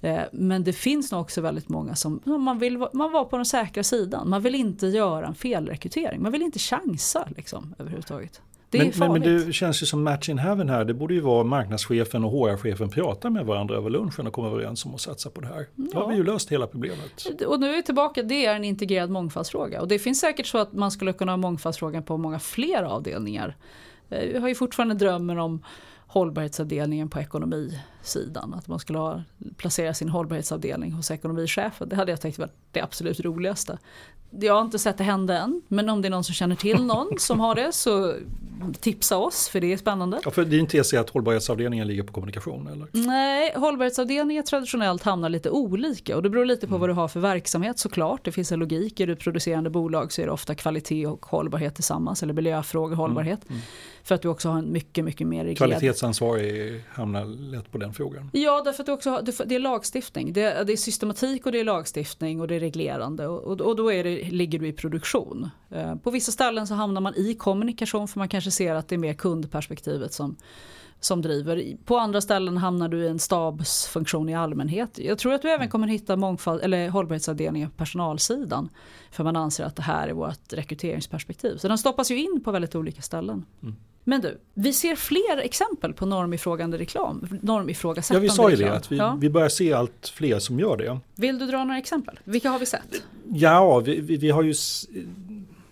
[0.00, 3.46] eh, men det finns nog också väldigt många som man vill man var på den
[3.46, 4.30] säkra sidan.
[4.30, 6.22] Man vill inte göra en felrekrytering.
[6.22, 8.42] Man vill inte chansa liksom överhuvudtaget.
[8.78, 9.26] Det är men, farligt.
[9.26, 10.84] men det känns ju som match in heaven här.
[10.84, 14.84] Det borde ju vara marknadschefen och HR-chefen pratar med varandra över lunchen och kommer överens
[14.84, 15.66] om att satsa på det här.
[15.74, 17.26] Då har vi ju löst hela problemet.
[17.46, 19.80] Och nu är vi tillbaka, det är en integrerad mångfaldsfråga.
[19.80, 23.56] Och det finns säkert så att man skulle kunna ha mångfaldsfrågan på många fler avdelningar.
[24.10, 25.62] Eh, Vi har ju fortfarande drömmen om
[26.06, 28.54] hållbarhetsavdelningen på ekonomisidan.
[28.54, 29.22] Att man skulle ha,
[29.56, 31.88] placera sin hållbarhetsavdelning hos ekonomichefen.
[31.88, 33.78] Det hade jag tänkt var det absolut roligaste.
[34.40, 36.82] Jag har inte sett det hända än, men om det är någon som känner till
[36.84, 38.14] någon som har det så
[38.80, 40.20] tipsa oss för det är spännande.
[40.24, 42.86] Ja, för din tes är att hållbarhetsavdelningen ligger på kommunikation eller?
[42.92, 47.20] Nej, hållbarhetsavdelningar traditionellt hamnar lite olika och det beror lite på vad du har för
[47.20, 48.24] verksamhet såklart.
[48.24, 51.26] Det finns en logik, är du ett producerande bolag så är det ofta kvalitet och
[51.26, 53.40] hållbarhet tillsammans eller miljöfrågor, hållbarhet.
[54.06, 57.94] För att du också har en mycket, mycket mer reglerad Kvalitetsansvarig hamnar lätt på den
[57.94, 58.30] frågan.
[58.32, 60.32] Ja, därför att du också har, det är lagstiftning.
[60.32, 63.26] Det är, det är systematik och det är lagstiftning och det är reglerande.
[63.26, 65.50] Och, och, och då är det, ligger du i produktion.
[65.70, 68.94] Eh, på vissa ställen så hamnar man i kommunikation för man kanske ser att det
[68.94, 70.36] är mer kundperspektivet som,
[71.00, 71.76] som driver.
[71.84, 74.98] På andra ställen hamnar du i en stabsfunktion i allmänhet.
[74.98, 78.68] Jag tror att du även kommer hitta mångfald, eller hållbarhetsavdelningar på personalsidan.
[79.10, 81.56] För man anser att det här är vårt rekryteringsperspektiv.
[81.56, 83.44] Så den stoppas ju in på väldigt olika ställen.
[83.62, 83.76] Mm.
[84.08, 87.28] Men du, vi ser fler exempel på normifrågande reklam.
[87.30, 88.76] Ja, Normifrågasättande vi sa ju det, reklam.
[88.76, 89.18] att vi, ja.
[89.20, 90.98] vi börjar se allt fler som gör det.
[91.16, 92.18] Vill du dra några exempel?
[92.24, 93.02] Vilka har vi sett?
[93.32, 94.54] Ja, vi, vi, vi har ju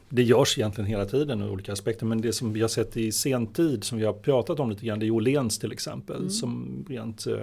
[0.08, 3.12] det görs egentligen hela tiden ur olika aspekter men det som vi har sett i
[3.12, 6.84] sen tid som vi har pratat om lite grann det är Åhléns till exempel som
[6.88, 7.38] rent eh,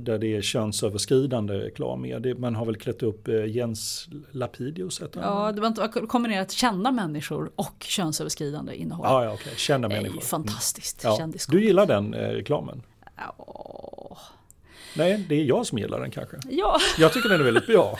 [0.00, 2.38] där det är könsöverskridande reklam med.
[2.38, 4.08] Man har väl klätt upp eh, Jens
[5.02, 5.44] heter han.
[5.44, 9.06] Ja, det var inte kombinerat kända människor och könsöverskridande innehåll.
[9.10, 9.52] Ja, ja okej.
[9.56, 10.16] Kända Det är människor.
[10.20, 11.00] ju fantastiskt.
[11.04, 11.28] Ja.
[11.48, 12.82] Du gillar den eh, reklamen?
[13.16, 14.18] Ja.
[14.96, 16.36] Nej, det är jag som gillar den kanske.
[16.50, 17.98] Ja, Jag tycker den är väldigt bra.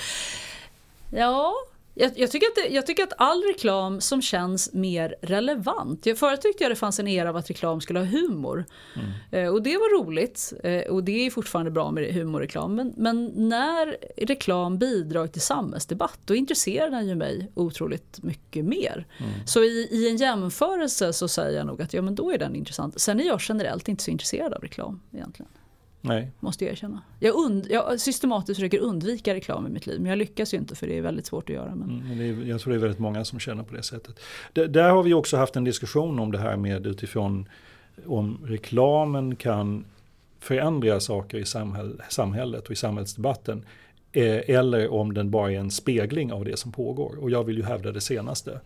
[1.11, 1.53] ja.
[1.95, 6.07] Jag, jag, tycker att det, jag tycker att all reklam som känns mer relevant.
[6.07, 8.65] Jag, förut tyckte jag det fanns en era av att reklam skulle ha humor.
[9.31, 10.53] Eh, och det var roligt.
[10.65, 12.75] Eh, och det är fortfarande bra med humorreklam.
[12.75, 19.07] Men, men när reklam bidrar till samhällsdebatt då intresserar den ju mig otroligt mycket mer.
[19.47, 22.57] Så i, i en jämförelse så säger jag nog att ja, men då är den
[22.57, 23.01] intressant.
[23.01, 25.51] Sen är jag generellt inte så intresserad av reklam egentligen.
[26.05, 26.31] Nej.
[26.41, 27.03] Måste jag erkänna.
[27.19, 30.75] Jag, und, jag systematiskt försöker undvika reklam i mitt liv men jag lyckas ju inte
[30.75, 31.75] för det är väldigt svårt att göra.
[31.75, 31.91] Men...
[31.91, 34.21] Mm, är, jag tror det är väldigt många som känner på det sättet.
[34.53, 37.49] D- där har vi också haft en diskussion om det här med utifrån
[38.07, 39.85] om reklamen kan
[40.41, 43.65] förändra saker i samhäll, samhället och i samhällsdebatten.
[44.13, 47.19] Eh, eller om den bara är en spegling av det som pågår.
[47.23, 48.61] Och jag vill ju hävda det senaste.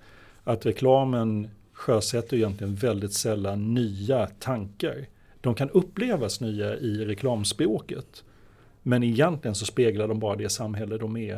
[0.45, 5.07] Att reklamen sjösätter egentligen väldigt sällan nya tankar.
[5.41, 8.24] De kan upplevas nya i reklamspråket.
[8.82, 11.34] Men egentligen så speglar de bara det samhälle de är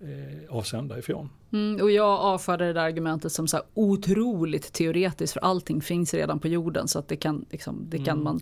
[0.00, 1.28] eh, avsända ifrån.
[1.52, 6.14] Mm, och jag avfärdar det där argumentet som så här otroligt teoretiskt för allting finns
[6.14, 8.40] redan på jorden så att det kan, liksom, det kan, man,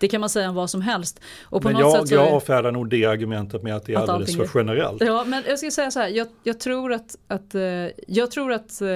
[0.00, 1.20] det kan man säga om vad som helst.
[1.44, 1.80] Och på Mm.
[1.80, 3.98] Men något jag, sätt så jag är- avfärdar nog det argumentet med att det är
[3.98, 5.02] Att alldeles för generellt.
[5.04, 7.62] Ja, men jag ska säga så här, jag, jag tror att, att, eh,
[8.08, 8.86] jag tror att eh,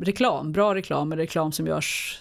[0.00, 2.20] reklam, bra reklam, eller reklam som görs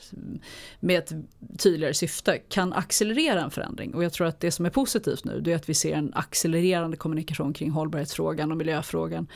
[0.80, 1.12] med ett
[1.58, 3.94] tydligare syfte kan accelerera en förändring.
[3.96, 6.12] Och jag tror att det som är positivt nu det är att vi ser en
[6.16, 9.28] accelererande kommunikation kring hållbarhetsfrågan och miljöfrågan.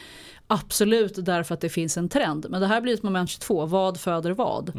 [0.53, 3.99] Absolut därför att det finns en trend, men det här blir ett moment 22, vad
[3.99, 4.71] föder vad?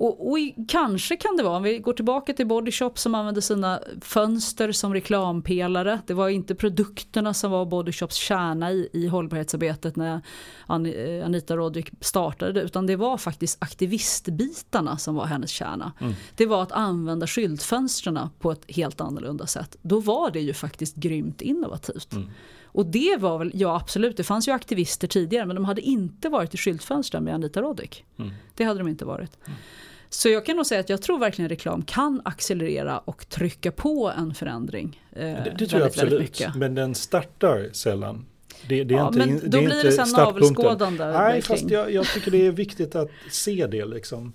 [0.00, 3.14] Och, och i, kanske kan det vara, om vi går tillbaka till Body Shop som
[3.14, 6.00] använde sina fönster som reklampelare.
[6.06, 11.56] Det var inte produkterna som var Body Shops kärna i, i hållbarhetsarbetet när eh, Anita
[11.56, 15.92] Roddick startade utan det var faktiskt aktivistbitarna som var hennes kärna.
[16.36, 19.76] Det var att använda skyltfönstren på ett helt annorlunda sätt.
[19.82, 22.14] Då var det ju faktiskt grymt innovativt.
[22.78, 26.28] Och det var väl, ja absolut, det fanns ju aktivister tidigare men de hade inte
[26.28, 28.04] varit i skyltfönstren med Anita Roddick.
[28.54, 29.38] Det hade de inte varit.
[30.08, 34.12] Så jag kan nog säga att jag tror verkligen reklam kan accelerera och trycka på
[34.18, 35.02] en förändring.
[35.12, 36.56] Eh, Det, det tror jag väldigt, väldigt absolut.
[36.56, 38.26] Men den startar sällan.
[38.68, 41.92] Det, det är Ja, inte, men då det blir det sen navelskådande Nej, fast jag,
[41.92, 44.32] jag tycker det är viktigt att se det liksom.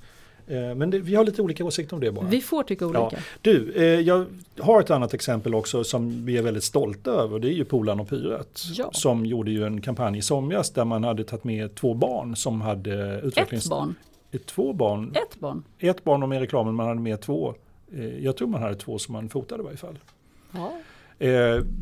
[0.48, 2.26] Eh, Men det, vi har lite olika åsikter om det bara.
[2.26, 3.00] Vi får tycka olika.
[3.12, 3.18] Ja.
[3.42, 4.26] Du, eh, jag
[4.60, 7.40] har ett annat exempel också som vi är väldigt stolta över.
[7.40, 8.62] Det är ju Polarn och Pyret.
[8.74, 8.90] Ja.
[8.94, 12.62] Som gjorde ju en kampanj i somras där man hade tagit med två barn som
[12.62, 13.64] hade utvecklings...
[13.66, 13.96] Ett barn.
[14.46, 15.12] Två barn.
[15.16, 15.64] Ett barn.
[15.80, 17.54] Ett barn och med reklamen, man hade med två.
[17.98, 20.00] Eh, Jag tror man hade två som man fotade i varje fall.
[20.52, 20.74] Ja.
[21.20, 21.30] Eh,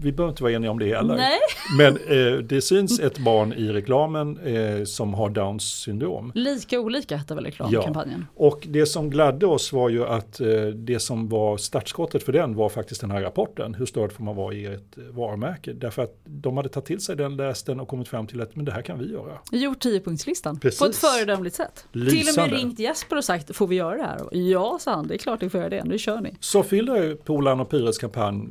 [0.01, 1.15] vi behöver inte vara eniga om det heller.
[1.15, 1.39] Nej.
[1.77, 6.31] Men eh, det syns ett barn i reklamen eh, som har Downs syndrom.
[6.35, 8.25] Lika olika hette väl reklamkampanjen?
[8.35, 12.55] Och det som gladde oss var ju att eh, det som var startskottet för den
[12.55, 13.73] var faktiskt den här rapporten.
[13.73, 15.73] Hur störd får man vara i ett eh, varumärke?
[15.73, 18.55] Därför att de hade tagit till sig den, läst den och kommit fram till att
[18.55, 19.37] men det här kan vi göra.
[19.51, 20.79] Gjort 10-punktslistan Precis.
[20.79, 21.85] på ett föredömligt sätt.
[21.93, 22.51] Till och Lysande.
[22.51, 24.21] med ringt Jesper och sagt får vi göra det här?
[24.25, 26.35] Och Ja, sa han, det är klart ni får göra det, nu kör ni.
[26.39, 28.49] Så fyller Polarn och Pyrets kampanj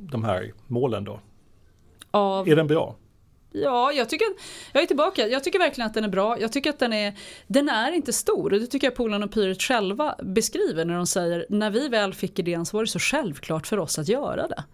[0.00, 1.20] de här målen då?
[2.10, 2.96] Av, Är den bra?
[3.52, 4.26] ja, jag tycker,
[4.72, 6.40] jag är tillbaka, jag tycker verkligen att den är bra.
[6.40, 7.14] Jag tycker att den är,
[7.46, 11.06] den är inte stor och det tycker jag Polarn och Pyret själva beskriver när de
[11.06, 14.48] säger när vi väl fick idén så var det så självklart för oss att göra
[14.48, 14.64] det.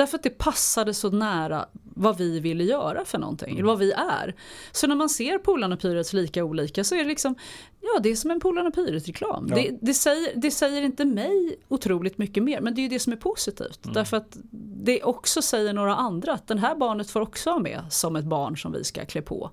[0.00, 3.92] Därför att det passade så nära vad vi ville göra för någonting, eller vad vi
[3.92, 4.34] är.
[4.72, 7.34] Så när man ser Polarn och Pyrets lika olika så är det liksom,
[7.80, 9.46] ja det är som en Polarn och Pyret-reklam.
[9.48, 9.56] Ja.
[9.56, 12.98] Det, det, säger, det säger inte mig otroligt mycket mer, men det är ju det
[12.98, 13.80] som är positivt.
[13.94, 14.38] Därför att
[14.84, 18.24] det också säger några andra att den här barnet får också vara med som ett
[18.24, 19.50] barn som vi ska klä på.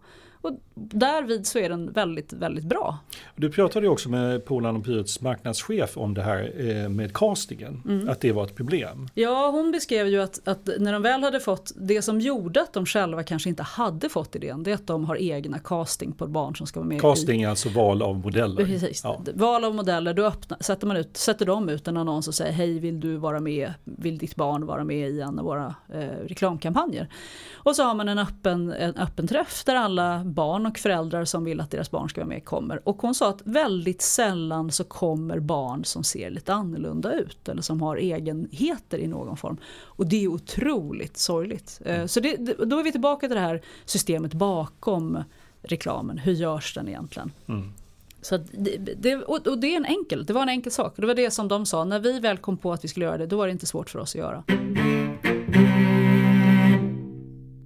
[0.47, 2.97] Och därvid så är den väldigt, väldigt bra.
[3.35, 7.81] Du pratade ju också med Polan och Pyrets marknadschef om det här eh, med castingen,
[7.85, 8.09] Mm.
[8.09, 9.07] att det var ett problem.
[9.13, 12.73] Ja, hon beskrev ju att, att när de väl hade fått det som gjorde att
[12.73, 16.27] de själva kanske inte hade fått idén, det är att de har egna casting på
[16.27, 18.65] barn som ska vara med i Casting är alltså val av modeller.
[18.65, 19.01] Precis.
[19.03, 19.21] Ja.
[19.33, 22.51] Val av modeller, då öppnar, sätter, man ut, sätter de ut en annons och säger
[22.51, 25.99] hej vill du vara med, vill ditt barn vara med i en av våra eh,
[26.27, 27.07] reklamkampanjer.
[27.53, 31.43] Och så har man en öppen, en öppen träff där alla barn och föräldrar som
[31.43, 32.79] vill att deras barn ska vara med kommer.
[32.89, 37.61] Och hon sa att väldigt sällan så kommer barn som ser lite annorlunda ut eller
[37.61, 39.57] som har egenheter i någon form.
[39.97, 41.81] Och det är otroligt sorgligt.
[41.85, 42.35] Eh, Så det,
[42.65, 45.23] då är vi tillbaka till det här systemet bakom
[45.61, 46.17] reklamen.
[46.17, 47.31] Hur görs den egentligen?
[47.47, 47.73] Mm.
[48.21, 50.93] Så det, det, och och det är en enkel, det var en enkel sak.
[50.97, 53.17] Det var det som de sa, när vi väl kom på att vi skulle göra
[53.17, 54.43] det, då var det inte svårt för oss att göra.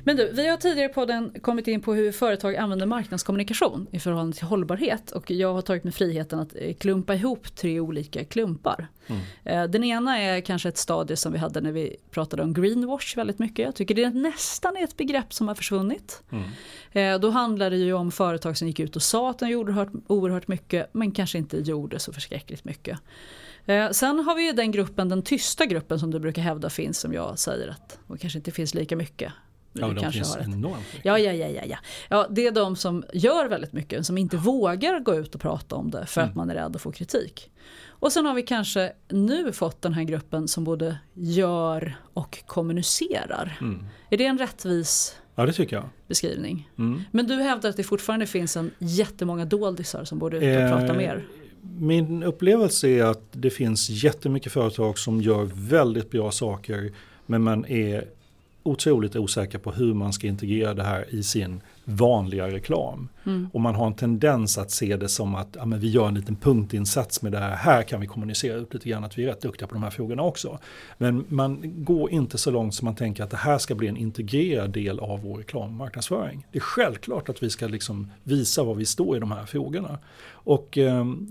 [0.04, 3.99] Men du, vi har tidigare på den kommit in på hur företag använder marknadskommunikation i
[3.99, 8.26] förhållande till hållbarhet och jag har tagit mig friheten att eh, klumpa ihop tre olika
[8.26, 8.88] klumpar.
[9.43, 13.16] Eh, Den ena är kanske ett stadie som vi hade när vi pratade om greenwash
[13.16, 13.66] väldigt mycket.
[13.66, 16.24] Jag tycker det nästan är ett begrepp som har försvunnit.
[16.91, 19.72] Eh, Då handlar det ju om företag som gick ut och sa att de gjorde
[19.72, 22.99] oerhört, oerhört mycket men kanske inte gjorde så förskräckligt mycket.
[23.91, 27.14] Sen har vi ju den gruppen, den tysta gruppen som du brukar hävda finns som
[27.14, 29.34] jag säger att och kanske inte finns lika mycket.
[29.74, 30.86] Ja, Du de kanske finns har enormt.
[31.04, 31.78] Ja, ja, ja, ja, ja.
[32.10, 35.76] ja, det är de som gör väldigt mycket, som inte vågar gå ut och prata
[35.76, 37.52] om det för att man är rädd att få kritik.
[37.88, 43.60] Och sen har vi kanske nu fått den här gruppen som både gör och kommunicerar.
[44.10, 45.86] Är det en rättvis Ja, det tycker jag.
[46.08, 46.70] beskrivning?
[46.78, 47.02] Mm.
[47.12, 50.80] Men du hävdar att det fortfarande finns en jättemånga doldisar som borde ut och Eh,
[50.80, 51.28] prata mer.
[51.80, 56.92] Min upplevelse är att det finns jättemycket företag som gör väldigt bra saker
[57.26, 58.06] men man är
[58.64, 63.09] otroligt osäker på hur man ska integrera det här i sin vanliga reklam.
[63.53, 66.14] Och man har en tendens att se det som att ja, men vi gör en
[66.14, 67.55] liten punktinsats med det här.
[67.55, 69.89] Här kan vi kommunicera ut lite grann att vi är rätt duktiga på de här
[69.89, 70.59] frågorna också.
[70.97, 73.97] Men man går inte så långt som man tänker att det här ska bli en
[73.97, 76.47] integrerad del av vår reklammarknadsföring.
[76.51, 79.99] Det är självklart att vi ska liksom visa var vi står i de här frågorna.
[80.44, 81.28] Och, ehm,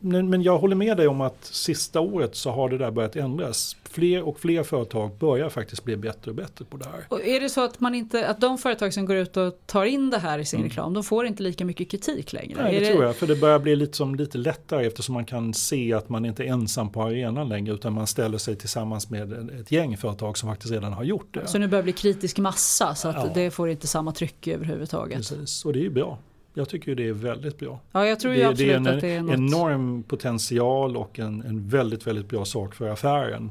[0.00, 3.76] men, jag håller med dig om att sista året så har det där börjat ändras.
[3.90, 7.04] Fler och fler företag börjar faktiskt bli bättre och bättre på det här.
[7.08, 9.84] Och är det så att, man inte, att de företag som går ut och tar
[9.84, 12.52] in det här i sin reklam, de får inte lika mycket kritik längre?
[12.60, 12.64] Mm.
[12.64, 15.24] Nej, är det tror jag, för det börjar bli lite, som lite lättare eftersom man
[15.24, 19.10] kan se att man inte är ensam på arenan längre utan man ställer sig tillsammans
[19.10, 21.46] med ett gäng företag som faktiskt redan har gjort det.
[21.46, 23.30] Så nu börjar det bli kritisk massa så att Ja.
[23.34, 25.16] det får inte samma tryck överhuvudtaget.
[25.16, 26.18] Precis, och det är ju bra.
[26.54, 27.80] Jag tycker ju det är väldigt bra.
[27.92, 29.34] Ja, jag tror det, absolut det är en att det är något.
[29.34, 33.50] enorm potential och en, en väldigt, väldigt bra sak för affären.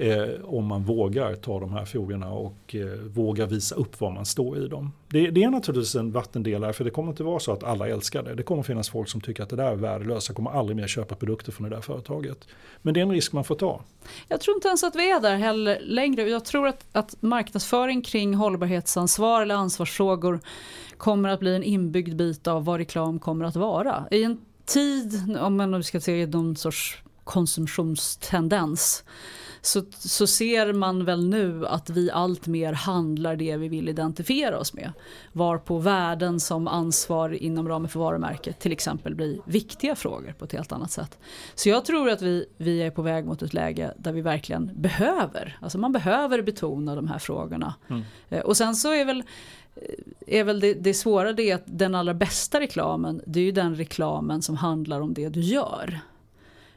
[0.00, 4.26] Eh, om man vågar ta de här frågorna och eh, vågar visa upp var man
[4.26, 4.92] står i dem.
[5.08, 8.22] Det, det är naturligtvis en vattendelare för det kommer inte vara så att alla älskar
[8.22, 8.34] det.
[8.34, 10.28] Det kommer finnas folk som tycker att det där är värdelöst.
[10.28, 12.48] Jag kommer aldrig mer köpa produkter från det där företaget.
[12.82, 13.80] Men det är en risk man får ta.
[14.28, 16.22] Jag tror inte ens att vi är där heller längre.
[16.22, 20.40] Jag tror att, att marknadsföring kring hållbarhetsansvar eller ansvarsfrågor
[20.96, 24.04] kommer att bli en inbyggd bit av vad reklam kommer att vara.
[24.10, 29.04] I en tid, om man nu ska se någon sorts konsumtionstendens,
[29.60, 34.58] så, så ser man väl nu att vi allt mer handlar det vi vill identifiera
[34.58, 34.92] oss med.
[35.32, 40.52] Varpå värden som ansvar inom ramen för varumärket till exempel blir viktiga frågor på ett
[40.52, 41.18] helt annat sätt.
[41.54, 44.70] Så jag tror att vi, vi är på väg mot ett läge där vi verkligen
[44.74, 47.74] behöver, alltså man behöver betona de här frågorna.
[48.28, 49.22] Eh, Och sen så är väl
[50.26, 53.52] är väl det, det svåra det är att den allra bästa reklamen det är ju
[53.52, 56.00] den reklamen som handlar om det du gör.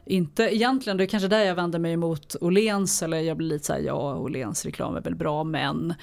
[0.04, 3.66] Inte egentligen, det är kanske där jag vänder mig emot Åhléns eller jag blir lite
[3.66, 5.94] såhär ja Åhléns reklam är väl bra men.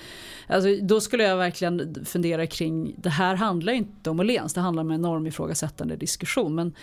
[0.48, 4.62] Alltså, då skulle jag verkligen fundera kring, det här handlar ju inte om Åhléns, det
[4.62, 6.56] handlar om en normifrågasättande diskussion.
[6.56, 6.74] Men,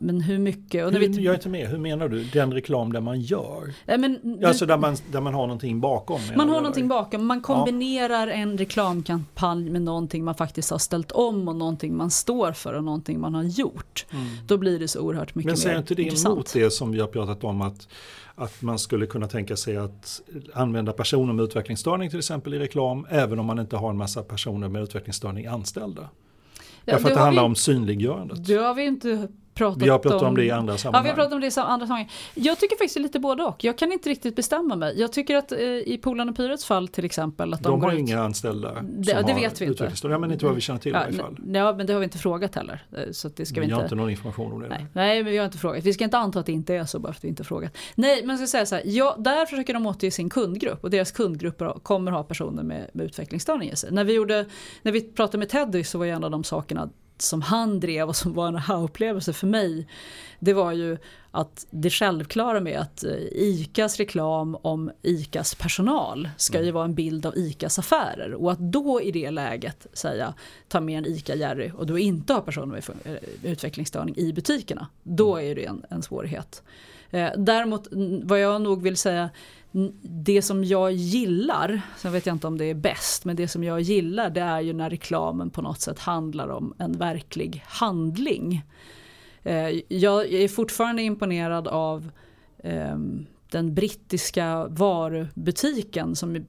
[0.00, 0.84] men hur mycket?
[0.86, 2.24] Och Hur, vi, jag är inte med, hur menar du?
[2.24, 3.74] Den reklam där man gör?
[3.86, 6.20] Nej, men, Alltså där man, där man har någonting bakom?
[6.36, 11.12] Man du, har någonting bakom, man kombinerar en reklamkampanj med någonting man faktiskt har ställt
[11.12, 14.06] om och någonting man står för och någonting man har gjort.
[14.46, 15.52] Då blir det så oerhört mycket Mm.
[15.52, 16.32] Men säger mer inte det intressant.
[16.34, 17.88] emot det som vi har pratat om att,
[18.34, 20.20] att man skulle kunna tänka sig att
[20.52, 24.22] använda personer med utvecklingsstörning till exempel i reklam även om man inte har en massa
[24.22, 26.08] personer med utvecklingsstörning anställda?
[26.84, 28.46] Ja, Därför att det handlar vi- om synliggörandet.
[28.46, 29.28] Det har vi inte
[29.64, 31.02] pratat Vi har pratat om, om det i andra Ja, sammanhang.
[31.04, 32.10] vi har pratat om det i andra sammanhang.
[32.34, 33.64] Jag tycker faktiskt lite både och.
[33.64, 35.00] Jag kan inte riktigt bestämma mig.
[35.00, 37.92] Jag tycker att eh, i Polan och Pyrets fall till exempel att de, de har
[37.92, 37.98] ut...
[37.98, 39.92] inga anställda Det- som det har vet vi inte.
[40.02, 41.36] Ja, men inte vad vi känner till i Ja, varje fall.
[41.38, 42.84] n- ja, men det har vi inte frågat heller.
[42.96, 43.84] eh, Så det ska vi Vi har inte...
[43.86, 44.68] inte någon information om det.
[44.68, 45.84] Nej, nej, men vi har inte frågat.
[45.84, 47.44] Vi ska inte anta att det inte är så bara för att vi inte har
[47.44, 47.76] frågat.
[47.94, 48.82] Nej, men jag ska säga så här.
[48.86, 53.06] Ja, där försöker de återge sin kundgrupp och deras kundgrupper kommer ha personer med, med
[53.06, 53.92] utvecklingsstörning i sig.
[53.92, 54.46] När vi, gjorde,
[54.82, 56.88] när vi pratade med Teddy så var ju en av de sakerna
[57.22, 59.86] som han drev och som var en aha-upplevelse för mig.
[60.38, 60.98] Det var ju
[61.30, 66.94] att det självklara med att eh, ICAs reklam om ICAs personal ska ju vara en
[66.94, 68.34] bild av ICAs affärer.
[68.34, 70.34] Och att då i det läget säga
[70.68, 74.86] ta med en ICA-Jerry och då inte ha personer med eh, utvecklingsstörning i butikerna.
[75.02, 76.62] Då är det en, en svårighet.
[77.10, 77.88] Eh, däremot
[78.22, 79.30] vad jag nog vill säga
[80.02, 83.64] det som jag gillar, sen vet jag inte om det är bäst, men det som
[83.64, 88.62] jag gillar det är ju när reklamen på något sätt handlar om en verklig handling.
[89.42, 92.10] Eh, jag är fortfarande imponerad av
[92.62, 96.42] ehm, den brittiska varubutiken som eh,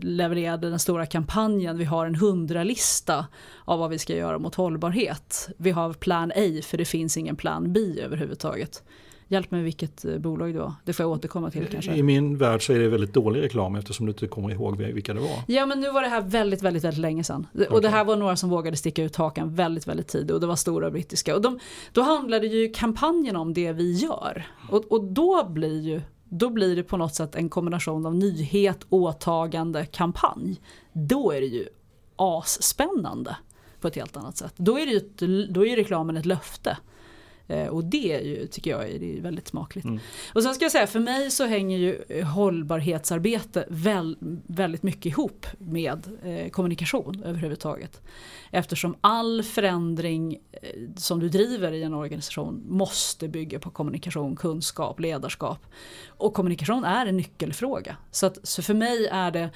[0.00, 1.78] levererade den stora kampanjen.
[1.78, 3.26] Vi har en hundralista
[3.64, 5.48] av vad vi ska göra mot hållbarhet.
[5.56, 8.82] Vi har plan A för det finns ingen plan B överhuvudtaget.
[9.30, 10.72] Hjälp mig vilket eh, bolag det var.
[10.84, 11.94] Det får jag återkomma till kanske.
[11.94, 15.14] I min värld så är det väldigt dålig reklam eftersom du inte kommer ihåg vilka
[15.14, 15.42] det var.
[15.46, 17.46] Ja men nu var det här väldigt, väldigt, väldigt länge sedan.
[17.70, 20.46] Och det här var några som vågade sticka ut hakan väldigt, väldigt tidigt och det
[20.46, 21.34] var stora brittiska.
[21.34, 21.58] Och de,
[21.92, 24.46] då handlade ju kampanjen om det vi gör.
[24.70, 26.00] Och, och då blir ju
[26.30, 30.60] då blir det på något sätt en kombination av nyhet, åtagande, kampanj.
[30.92, 31.66] Då är det ju
[32.16, 33.36] asspännande
[33.80, 34.54] på ett helt annat sätt.
[34.56, 36.76] Då är, det ju då är reklamen ett löfte.
[37.48, 39.86] Eh, och det är ju, tycker jag är, väldigt smakligt.
[40.34, 45.06] Och sen ska jag säga, för mig så hänger ju eh, hållbarhetsarbete väl, väldigt mycket
[45.06, 48.02] ihop med eh, kommunikation överhuvudtaget.
[48.50, 50.60] Eftersom all förändring eh,
[50.96, 55.66] som du driver i en organisation måste bygga på kommunikation, kunskap, ledarskap.
[56.08, 57.96] Och kommunikation är en nyckelfråga.
[58.10, 59.50] Så, att, så för mig är det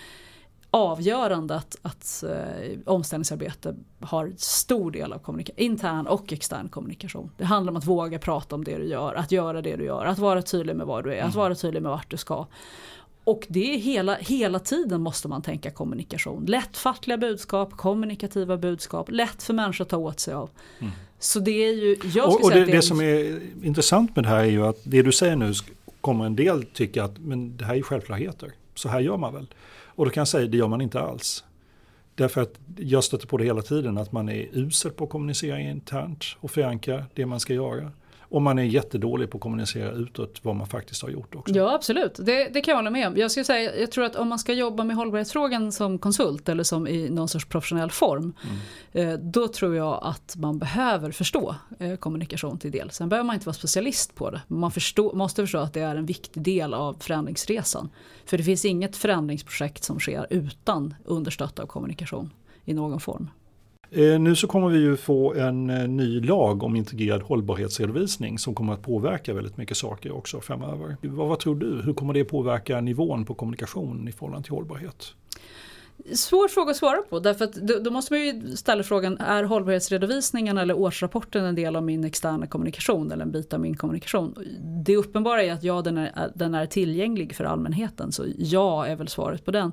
[0.74, 7.30] avgörande att, att eh, omställningsarbete har stor del av intern och extern kommunikation.
[7.36, 10.04] Det handlar om att våga prata om det du gör, att göra det du gör,
[10.04, 12.46] att vara tydlig med vad du är, att vara tydlig med vart du ska.
[13.24, 16.44] Och det är hela, hela tiden måste man tänka kommunikation.
[16.46, 20.50] Lättfattliga budskap, kommunikativa budskap, lätt för människor att ta åt sig av.
[21.18, 24.28] Så det är ju, Och, och det, det, det är som är intressant med det
[24.28, 25.52] här är ju att det du säger nu
[26.00, 28.52] kommer en del tycka att men det här är självklarheter.
[28.74, 29.46] Så här gör man väl.
[29.94, 31.44] Och då kan jag säga det gör man inte alls.
[32.14, 35.60] Därför att jag stöter på det hela tiden att man är usel på att kommunicera
[35.60, 37.90] internt och förankra det man ska göra.
[38.32, 41.54] Och man är jättedålig på att kommunicera utåt vad man faktiskt har gjort också.
[41.54, 43.16] Ja absolut, det, det kan jag hålla med om.
[43.16, 46.64] Jag, ska säga, jag tror att om man ska jobba med hållbarhetsfrågan som konsult eller
[46.64, 48.34] som i någon sorts professionell form.
[48.92, 52.90] Eh, då tror jag att man behöver förstå eh, kommunikation till del.
[52.90, 54.40] Sen behöver man inte vara specialist på det.
[54.48, 57.90] Men man förstå, måste förstå att det är en viktig del av förändringsresan.
[58.24, 62.30] För det finns inget förändringsprojekt som sker utan understött av kommunikation
[62.64, 63.28] i någon form.
[63.94, 68.54] Eh, nu så kommer vi ju få en eh, ny lag om integrerad hållbarhetsredovisning som
[68.54, 70.96] kommer att påverka väldigt mycket saker också framöver.
[71.02, 71.82] Vad, vad tror du?
[71.84, 75.14] Hur kommer det påverka nivån på kommunikation i förhållande till hållbarhet?
[76.14, 79.44] Svår fråga att svara på därför att då, då måste man ju ställa frågan är
[79.44, 84.34] hållbarhetsredovisningen eller årsrapporten en del av min externa kommunikation eller en bit av min kommunikation?
[84.86, 88.96] Det uppenbara är att ja den är, den är tillgänglig för allmänheten så ja är
[88.96, 89.72] väl svaret på den.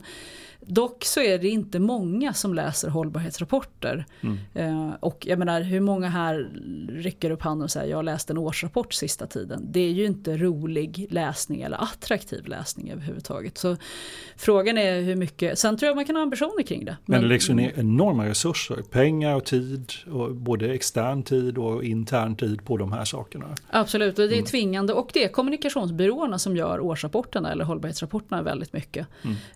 [0.61, 4.05] Dock så är det inte många som läser hållbarhetsrapporter.
[4.53, 6.49] Eh, och jag menar hur många här
[6.89, 9.65] rycker upp handen och säger jag har läst en årsrapport sista tiden.
[9.69, 13.57] Det är ju inte rolig läsning eller attraktiv läsning överhuvudtaget.
[13.57, 13.77] Så
[14.37, 16.97] frågan är hur mycket, sen tror jag man kan ha ambitioner kring det.
[17.05, 21.83] Men det läggs ju ner enorma resurser, pengar och tid, och både extern tid och
[21.83, 23.55] intern tid på de här sakerna.
[23.69, 28.73] Absolut, och det är tvingande och det är kommunikationsbyråerna som gör årsrapporterna eller hållbarhetsrapporterna väldigt
[28.73, 29.07] mycket.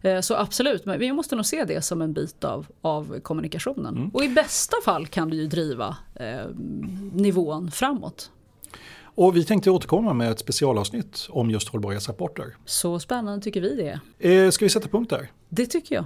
[0.01, 4.11] Eh, Så absolut, men vi måste nog se det som en bit av, av kommunikationen.
[4.13, 6.45] Och i bästa fall kan det ju driva eh,
[7.13, 8.29] nivån framåt.
[9.15, 12.55] Och vi tänkte återkomma med ett specialavsnitt om just hållbarhetsrapporter.
[12.65, 14.45] Så spännande tycker vi det är.
[14.45, 15.31] Eh, ska vi sätta punkt där?
[15.49, 16.05] Det tycker jag.